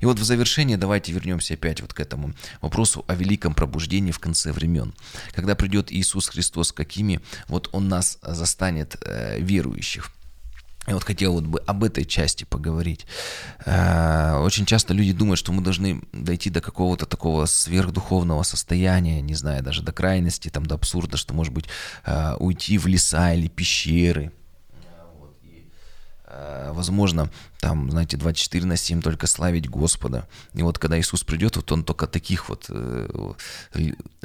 И 0.00 0.06
вот 0.06 0.18
в 0.18 0.24
завершение 0.24 0.76
давайте 0.76 1.12
вернемся 1.12 1.54
опять 1.54 1.80
вот 1.80 1.94
к 1.94 2.00
этому 2.00 2.34
вопросу 2.60 3.04
о 3.08 3.14
великом 3.14 3.54
пробуждении 3.54 4.12
в 4.12 4.18
конце 4.18 4.52
времен. 4.52 4.94
Когда 5.34 5.54
придет 5.54 5.92
Иисус 5.92 6.28
Христос, 6.28 6.72
какими 6.72 7.20
вот 7.48 7.68
Он 7.72 7.88
нас 7.88 8.18
застанет 8.22 8.96
э, 9.00 9.40
верующих. 9.40 10.10
я 10.86 10.94
вот 10.94 11.04
хотел 11.04 11.34
вот 11.34 11.44
бы 11.44 11.60
об 11.60 11.84
этой 11.84 12.04
части 12.04 12.44
поговорить. 12.44 13.06
Э, 13.64 14.38
очень 14.42 14.66
часто 14.66 14.94
люди 14.94 15.12
думают, 15.12 15.38
что 15.38 15.52
мы 15.52 15.62
должны 15.62 16.02
дойти 16.12 16.50
до 16.50 16.60
какого-то 16.60 17.06
такого 17.06 17.46
сверхдуховного 17.46 18.42
состояния, 18.42 19.20
не 19.22 19.34
знаю, 19.34 19.62
даже 19.62 19.82
до 19.82 19.92
крайности, 19.92 20.48
там, 20.48 20.66
до 20.66 20.74
абсурда, 20.74 21.16
что, 21.16 21.34
может 21.34 21.52
быть, 21.52 21.66
э, 22.04 22.36
уйти 22.38 22.78
в 22.78 22.86
леса 22.86 23.32
или 23.32 23.48
пещеры, 23.48 24.32
Э, 26.32 26.72
возможно, 26.72 27.30
там, 27.62 27.92
знаете, 27.92 28.16
24 28.16 28.66
на 28.66 28.76
7 28.76 29.00
только 29.00 29.28
славить 29.28 29.70
Господа. 29.70 30.26
И 30.52 30.62
вот 30.62 30.80
когда 30.80 30.98
Иисус 30.98 31.22
придет, 31.22 31.54
вот 31.54 31.70
он 31.70 31.84
только 31.84 32.08
таких 32.08 32.48
вот 32.48 32.66
э, 32.68 33.34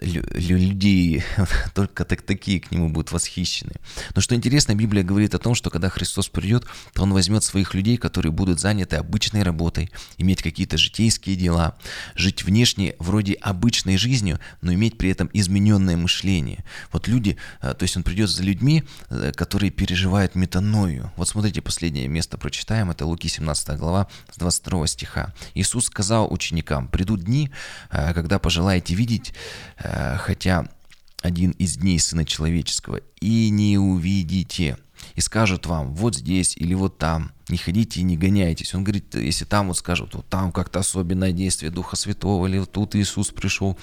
людей, 0.02 1.24
только 1.76 2.04
так, 2.04 2.24
такие 2.24 2.60
к 2.60 2.72
нему 2.72 2.90
будут 2.90 3.12
восхищены. 3.12 3.74
Но 4.16 4.22
что 4.22 4.34
интересно, 4.34 4.74
Библия 4.74 5.04
говорит 5.04 5.36
о 5.36 5.38
том, 5.38 5.54
что 5.54 5.70
когда 5.70 5.90
Христос 5.90 6.30
придет, 6.30 6.66
то 6.94 7.04
он 7.04 7.14
возьмет 7.14 7.44
своих 7.44 7.76
людей, 7.76 7.98
которые 7.98 8.32
будут 8.32 8.60
заняты 8.60 8.96
обычной 8.96 9.44
работой, 9.44 9.92
иметь 10.18 10.42
какие-то 10.42 10.80
житейские 10.80 11.36
дела, 11.36 11.78
жить 12.16 12.44
внешне 12.44 12.96
вроде 12.98 13.34
обычной 13.34 13.98
жизнью, 13.98 14.40
но 14.62 14.74
иметь 14.74 14.98
при 14.98 15.12
этом 15.12 15.30
измененное 15.32 15.96
мышление. 15.96 16.66
Вот 16.92 17.08
люди, 17.08 17.38
э, 17.62 17.76
то 17.76 17.84
есть 17.84 17.96
он 17.96 18.02
придет 18.02 18.32
за 18.32 18.42
людьми, 18.42 18.84
которые 19.36 19.70
переживают 19.70 20.34
метаною. 20.34 21.12
Вот 21.18 21.30
смотрите, 21.30 21.62
последнее 21.62 22.08
место 22.08 22.40
прочитаем, 22.40 22.90
это 22.90 23.06
Луки 23.06 23.27
17 23.28 23.78
глава 23.78 24.08
с 24.32 24.38
22 24.38 24.88
стиха. 24.88 25.34
Иисус 25.54 25.86
сказал 25.86 26.32
ученикам, 26.32 26.88
придут 26.88 27.24
дни, 27.24 27.52
э, 27.92 28.14
когда 28.14 28.40
пожелаете 28.40 28.96
видеть, 28.96 29.34
э, 29.78 30.18
хотя 30.18 30.66
один 31.22 31.52
из 31.52 31.78
дней 31.78 32.00
Сына 32.00 32.26
Человеческого, 32.26 33.02
и 33.20 33.50
не 33.50 33.78
увидите 33.78 34.78
и 35.16 35.22
скажут 35.22 35.66
вам, 35.66 35.94
вот 35.94 36.16
здесь 36.16 36.56
или 36.58 36.74
вот 36.74 36.98
там, 36.98 37.32
не 37.50 37.58
ходите 37.58 38.00
и 38.00 38.04
не 38.04 38.18
гоняйтесь. 38.18 38.74
Он 38.76 38.84
говорит, 38.84 39.16
если 39.16 39.46
там 39.46 39.68
вот 39.68 39.78
скажут, 39.78 40.16
вот 40.16 40.28
там 40.28 40.52
как-то 40.52 40.80
особенное 40.80 41.32
действие 41.32 41.72
Духа 41.72 41.96
Святого, 41.96 42.48
или 42.48 42.60
вот 42.60 42.72
тут 42.72 42.96
Иисус 42.96 43.30
пришел, 43.30 43.78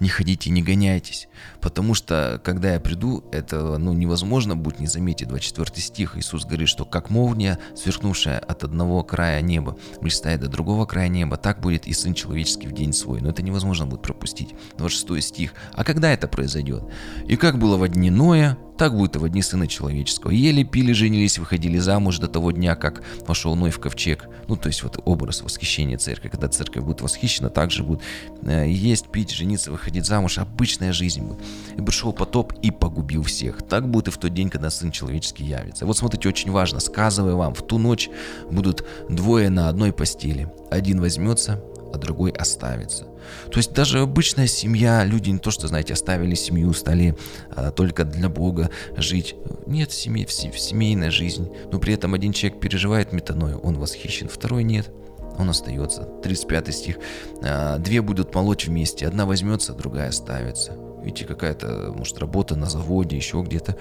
не 0.00 0.08
ходите 0.08 0.50
и 0.50 0.52
не 0.52 0.62
гоняйтесь. 0.62 1.28
Потому 1.60 1.94
что, 1.94 2.40
когда 2.44 2.74
я 2.74 2.80
приду, 2.80 3.24
это 3.32 3.78
ну, 3.78 3.92
невозможно 3.92 4.56
будет 4.56 4.80
не 4.80 4.86
заметить. 4.86 5.28
24 5.28 5.80
стих 5.80 6.16
Иисус 6.16 6.44
говорит, 6.44 6.68
что 6.68 6.84
как 6.84 7.10
молния, 7.10 7.58
сверкнувшая 7.74 8.38
от 8.38 8.64
одного 8.64 9.02
края 9.02 9.40
неба, 9.40 9.78
блистает 10.00 10.40
до 10.40 10.48
другого 10.48 10.86
края 10.86 11.08
неба, 11.08 11.36
так 11.36 11.60
будет 11.60 11.86
и 11.86 11.92
Сын 11.92 12.14
Человеческий 12.14 12.68
в 12.68 12.72
день 12.72 12.92
свой. 12.92 13.20
Но 13.20 13.30
это 13.30 13.42
невозможно 13.42 13.86
будет 13.86 14.02
пропустить. 14.02 14.54
26 14.76 15.28
стих. 15.28 15.54
А 15.72 15.84
когда 15.84 16.12
это 16.12 16.28
произойдет? 16.28 16.84
И 17.26 17.36
как 17.36 17.58
было 17.58 17.76
во 17.76 17.88
дни 17.88 18.10
Ноя, 18.10 18.58
так 18.78 18.94
будет 18.94 19.16
и 19.16 19.18
в 19.18 19.28
дни 19.28 19.42
Сына 19.42 19.66
Человеческого. 19.66 20.30
Ели, 20.30 20.62
пили, 20.62 20.92
женились, 20.92 21.38
выходили 21.38 21.78
замуж 21.78 22.18
до 22.18 22.28
того 22.28 22.52
дня, 22.52 22.76
как 22.76 22.97
вошел 23.26 23.54
Ной 23.54 23.70
в 23.70 23.80
ковчег. 23.80 24.28
Ну, 24.46 24.56
то 24.56 24.68
есть 24.68 24.82
вот 24.82 25.00
образ 25.04 25.42
восхищения 25.42 25.98
церкви. 25.98 26.28
Когда 26.28 26.48
церковь 26.48 26.84
будет 26.84 27.00
восхищена, 27.00 27.50
также 27.50 27.82
будет 27.82 28.00
э, 28.42 28.68
есть, 28.68 29.08
пить, 29.08 29.30
жениться, 29.30 29.70
выходить 29.70 30.06
замуж. 30.06 30.38
Обычная 30.38 30.92
жизнь 30.92 31.22
будет. 31.22 31.38
И 31.76 31.82
пришел 31.82 32.12
потоп 32.12 32.52
и 32.62 32.70
погубил 32.70 33.22
всех. 33.22 33.62
Так 33.62 33.88
будет 33.88 34.08
и 34.08 34.10
в 34.10 34.18
тот 34.18 34.34
день, 34.34 34.50
когда 34.50 34.70
Сын 34.70 34.90
Человеческий 34.90 35.44
явится. 35.44 35.86
Вот 35.86 35.96
смотрите, 35.96 36.28
очень 36.28 36.50
важно. 36.50 36.80
Сказывая 36.80 37.34
вам, 37.34 37.54
в 37.54 37.62
ту 37.66 37.78
ночь 37.78 38.08
будут 38.50 38.86
двое 39.08 39.50
на 39.50 39.68
одной 39.68 39.92
постели. 39.92 40.50
Один 40.70 41.00
возьмется, 41.00 41.62
а 41.92 41.98
другой 41.98 42.30
оставится. 42.30 43.04
То 43.50 43.58
есть 43.58 43.72
даже 43.72 44.00
обычная 44.00 44.46
семья, 44.46 45.04
люди 45.04 45.30
не 45.30 45.38
то, 45.38 45.50
что, 45.50 45.68
знаете, 45.68 45.92
оставили 45.92 46.34
семью, 46.34 46.72
стали 46.72 47.16
а, 47.54 47.70
только 47.70 48.04
для 48.04 48.28
Бога 48.28 48.70
жить. 48.96 49.34
Нет, 49.66 49.92
семьи, 49.92 50.24
в 50.24 50.32
семейная 50.32 51.10
жизнь. 51.10 51.50
Но 51.70 51.78
при 51.78 51.94
этом 51.94 52.14
один 52.14 52.32
человек 52.32 52.60
переживает 52.60 53.12
метаною, 53.12 53.58
он 53.58 53.78
восхищен, 53.78 54.28
второй 54.28 54.64
нет 54.64 54.90
он 55.38 55.50
остается. 55.50 56.02
35 56.22 56.74
стих. 56.74 56.98
«А, 57.42 57.78
две 57.78 58.02
будут 58.02 58.34
молоть 58.34 58.66
вместе, 58.66 59.06
одна 59.06 59.24
возьмется, 59.24 59.72
другая 59.72 60.08
оставится. 60.08 60.72
Видите, 61.02 61.24
какая-то, 61.24 61.94
может, 61.96 62.18
работа 62.18 62.56
на 62.56 62.66
заводе, 62.66 63.16
еще 63.16 63.40
где-то. 63.40 63.76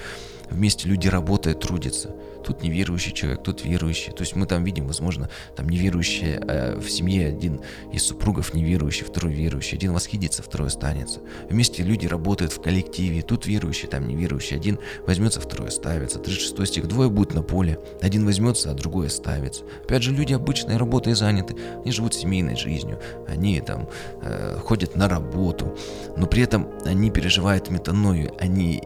Вместе 0.49 0.87
люди 0.87 1.07
работают, 1.07 1.59
трудятся. 1.59 2.15
Тут 2.47 2.63
неверующий 2.63 3.11
человек, 3.11 3.43
тут 3.43 3.65
верующий. 3.65 4.13
То 4.13 4.21
есть 4.21 4.33
мы 4.37 4.45
там 4.45 4.63
видим, 4.63 4.87
возможно, 4.87 5.29
там 5.57 5.67
неверующие 5.67 6.41
э, 6.47 6.79
в 6.79 6.89
семье 6.89 7.27
один 7.27 7.59
из 7.91 8.03
супругов 8.03 8.53
неверующий, 8.53 9.03
второй 9.03 9.33
верующий. 9.33 9.77
Один 9.77 9.91
восхитится, 9.91 10.43
второй 10.43 10.69
останется. 10.69 11.19
Вместе 11.49 11.83
люди 11.83 12.07
работают 12.07 12.53
в 12.53 12.61
коллективе. 12.61 13.21
Тут 13.21 13.47
верующий, 13.47 13.89
там 13.89 14.07
неверующий. 14.07 14.55
Один 14.55 14.79
возьмется, 15.05 15.41
второй 15.41 15.67
оставится. 15.67 16.19
36 16.19 16.71
стих. 16.71 16.87
Двое 16.87 17.09
будут 17.09 17.33
на 17.33 17.41
поле. 17.41 17.79
Один 18.01 18.25
возьмется, 18.25 18.71
а 18.71 18.73
другой 18.73 19.07
оставится. 19.07 19.65
Опять 19.83 20.03
же, 20.03 20.13
люди 20.13 20.31
обычной 20.31 20.77
работой 20.77 21.15
заняты. 21.15 21.57
Они 21.81 21.91
живут 21.91 22.13
семейной 22.13 22.55
жизнью. 22.55 23.01
Они 23.27 23.59
там 23.59 23.89
э, 24.21 24.57
ходят 24.63 24.95
на 24.95 25.09
работу. 25.09 25.77
Но 26.15 26.27
при 26.27 26.43
этом 26.43 26.69
они 26.85 27.11
переживают 27.11 27.69
метаною. 27.69 28.31
Они 28.39 28.81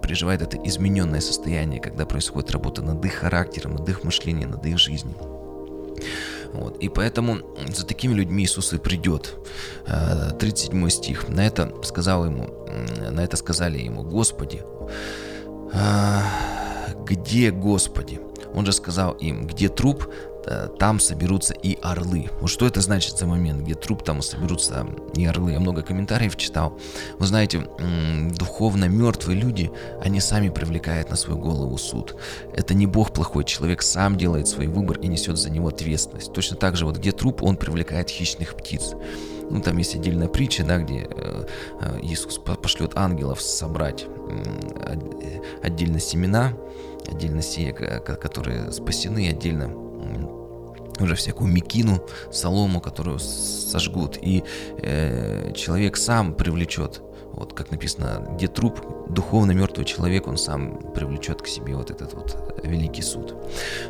переживает 0.00 0.42
это 0.42 0.56
измененное 0.64 1.20
состояние, 1.20 1.80
когда 1.80 2.04
происходит 2.04 2.50
работа 2.50 2.82
над 2.82 2.99
их 3.04 3.14
характером, 3.14 3.76
над 3.76 3.88
их 3.88 4.04
мышлением, 4.04 4.50
над 4.50 4.64
их 4.66 4.78
жизнью. 4.78 5.16
Вот. 6.52 6.78
И 6.78 6.88
поэтому 6.88 7.38
за 7.68 7.86
такими 7.86 8.14
людьми 8.14 8.44
Иисус 8.44 8.72
и 8.72 8.78
придет. 8.78 9.36
37 10.38 10.86
э, 10.86 10.90
стих. 10.90 11.28
На 11.28 11.46
это 11.46 11.72
сказал 11.82 12.26
ему, 12.26 12.48
на 13.10 13.20
это 13.20 13.36
сказали 13.36 13.78
ему, 13.78 14.02
Господи, 14.02 14.62
э, 15.72 16.20
где 17.04 17.50
Господи? 17.50 18.20
Он 18.52 18.66
же 18.66 18.72
сказал 18.72 19.12
им, 19.12 19.46
где 19.46 19.68
труп, 19.68 20.12
там 20.78 21.00
соберутся 21.00 21.54
и 21.54 21.78
орлы. 21.82 22.30
Вот 22.40 22.48
что 22.48 22.66
это 22.66 22.80
значит 22.80 23.18
за 23.18 23.26
момент, 23.26 23.62
где 23.62 23.74
труп, 23.74 24.02
там 24.02 24.22
соберутся 24.22 24.86
и 25.14 25.24
орлы. 25.24 25.52
Я 25.52 25.60
много 25.60 25.82
комментариев 25.82 26.36
читал. 26.36 26.78
Вы 27.18 27.26
знаете, 27.26 27.66
духовно 28.38 28.86
мертвые 28.86 29.38
люди, 29.38 29.70
они 30.02 30.20
сами 30.20 30.48
привлекают 30.48 31.10
на 31.10 31.16
свою 31.16 31.38
голову 31.38 31.76
суд. 31.78 32.16
Это 32.54 32.74
не 32.74 32.86
Бог 32.86 33.12
плохой, 33.12 33.44
человек 33.44 33.82
сам 33.82 34.16
делает 34.16 34.48
свой 34.48 34.66
выбор 34.66 34.98
и 34.98 35.08
несет 35.08 35.36
за 35.36 35.50
него 35.50 35.68
ответственность. 35.68 36.32
Точно 36.32 36.56
так 36.56 36.76
же, 36.76 36.86
вот 36.86 36.96
где 36.96 37.12
труп, 37.12 37.42
он 37.42 37.56
привлекает 37.56 38.08
хищных 38.10 38.54
птиц. 38.54 38.94
Ну, 39.50 39.60
там 39.60 39.76
есть 39.78 39.96
отдельная 39.96 40.28
притча, 40.28 40.64
да, 40.64 40.78
где 40.78 41.08
э, 41.10 41.46
э, 41.80 42.00
Иисус 42.02 42.38
пошлет 42.38 42.92
ангелов 42.94 43.40
собрать 43.42 44.06
отдельно 45.62 45.98
семена, 45.98 46.52
отдельно 47.10 47.42
сея, 47.42 47.72
которые 47.72 48.70
спасены, 48.70 49.28
отдельно 49.28 49.89
уже 51.00 51.14
всякую 51.14 51.50
мекину, 51.50 52.02
солому, 52.30 52.80
которую 52.80 53.18
сожгут, 53.18 54.18
и 54.20 54.44
э, 54.82 55.52
человек 55.54 55.96
сам 55.96 56.34
привлечет 56.34 57.02
вот 57.40 57.54
как 57.54 57.70
написано, 57.70 58.22
где 58.34 58.48
труп, 58.48 58.80
духовно 59.08 59.52
мертвый 59.52 59.86
человек, 59.86 60.28
он 60.28 60.36
сам 60.36 60.78
привлечет 60.92 61.40
к 61.40 61.46
себе 61.46 61.74
вот 61.74 61.90
этот 61.90 62.12
вот 62.12 62.36
великий 62.62 63.00
суд. 63.00 63.34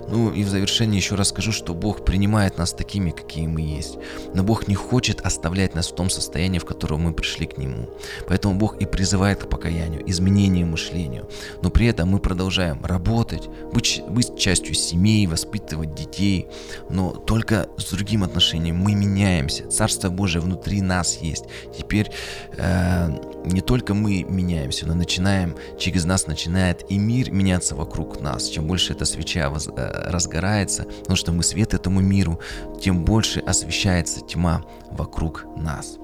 Ну 0.08 0.30
и 0.30 0.44
в 0.44 0.48
завершение 0.48 0.98
еще 0.98 1.16
раз 1.16 1.30
скажу, 1.30 1.50
что 1.50 1.74
Бог 1.74 2.04
принимает 2.04 2.58
нас 2.58 2.72
такими, 2.72 3.10
какие 3.10 3.48
мы 3.48 3.60
есть. 3.60 3.98
Но 4.34 4.44
Бог 4.44 4.68
не 4.68 4.76
хочет 4.76 5.20
оставлять 5.22 5.74
нас 5.74 5.88
в 5.88 5.94
том 5.96 6.10
состоянии, 6.10 6.60
в 6.60 6.64
котором 6.64 7.00
мы 7.00 7.12
пришли 7.12 7.46
к 7.46 7.58
Нему. 7.58 7.88
Поэтому 8.28 8.54
Бог 8.54 8.80
и 8.80 8.86
призывает 8.86 9.42
к 9.42 9.48
покаянию, 9.48 10.08
изменению 10.08 10.68
мышлению. 10.68 11.28
Но 11.60 11.70
при 11.70 11.86
этом 11.86 12.08
мы 12.08 12.20
продолжаем 12.20 12.84
работать, 12.84 13.48
быть, 13.72 14.00
быть 14.08 14.38
частью 14.38 14.74
семей, 14.74 15.26
воспитывать 15.26 15.94
детей. 15.94 16.46
Но 16.88 17.10
только 17.10 17.68
с 17.76 17.90
другим 17.90 18.22
отношением 18.22 18.76
мы 18.76 18.94
меняемся. 18.94 19.68
Царство 19.68 20.08
Божие 20.08 20.40
внутри 20.40 20.82
нас 20.82 21.18
есть. 21.20 21.46
Теперь 21.76 22.12
э, 22.56 23.08
не 23.44 23.60
только 23.60 23.94
мы 23.94 24.22
меняемся, 24.22 24.86
но 24.86 24.94
начинаем, 24.94 25.56
через 25.78 26.04
нас 26.04 26.26
начинает 26.26 26.90
и 26.90 26.98
мир 26.98 27.30
меняться 27.30 27.74
вокруг 27.74 28.20
нас. 28.20 28.48
Чем 28.48 28.66
больше 28.66 28.92
эта 28.92 29.04
свеча 29.04 29.50
воз, 29.50 29.68
э, 29.68 30.10
разгорается, 30.10 30.84
потому 30.84 31.16
что 31.16 31.32
мы 31.32 31.42
свет 31.42 31.74
этому 31.74 32.00
миру, 32.00 32.40
тем 32.80 33.04
больше 33.04 33.40
освещается 33.40 34.20
тьма 34.20 34.62
вокруг 34.90 35.46
нас. 35.56 35.98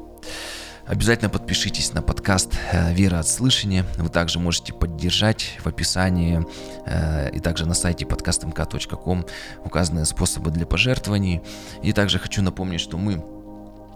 Обязательно 0.86 1.28
подпишитесь 1.30 1.92
на 1.92 2.00
подкаст 2.00 2.56
э, 2.70 2.94
«Вера 2.94 3.18
от 3.18 3.26
слышания». 3.26 3.84
Вы 3.98 4.08
также 4.08 4.38
можете 4.38 4.72
поддержать 4.72 5.58
в 5.58 5.66
описании 5.66 6.46
э, 6.86 7.30
и 7.32 7.40
также 7.40 7.66
на 7.66 7.74
сайте 7.74 8.04
podcastmk.com 8.04 9.26
указаны 9.64 10.04
способы 10.06 10.52
для 10.52 10.64
пожертвований. 10.64 11.42
И 11.82 11.92
также 11.92 12.20
хочу 12.20 12.40
напомнить, 12.40 12.80
что 12.80 12.98
мы 12.98 13.20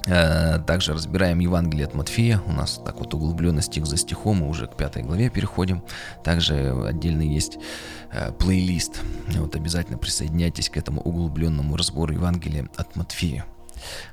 также 0.04 0.92
разбираем 0.92 1.38
Евангелие 1.38 1.86
от 1.86 1.94
Матфея. 1.94 2.40
У 2.46 2.52
нас 2.52 2.80
так 2.84 2.98
вот 3.00 3.14
углубленно 3.14 3.62
стих 3.62 3.86
за 3.86 3.96
стихом, 3.96 4.38
мы 4.38 4.48
уже 4.48 4.66
к 4.66 4.76
пятой 4.76 5.02
главе 5.02 5.30
переходим. 5.30 5.82
Также 6.24 6.72
отдельно 6.86 7.22
есть 7.22 7.58
э, 8.12 8.32
плейлист. 8.32 9.00
Вот 9.28 9.54
обязательно 9.56 9.98
присоединяйтесь 9.98 10.70
к 10.70 10.76
этому 10.76 11.00
углубленному 11.00 11.76
разбору 11.76 12.12
Евангелия 12.12 12.68
от 12.76 12.96
Матфея. 12.96 13.44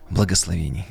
Благословений. 0.09 0.85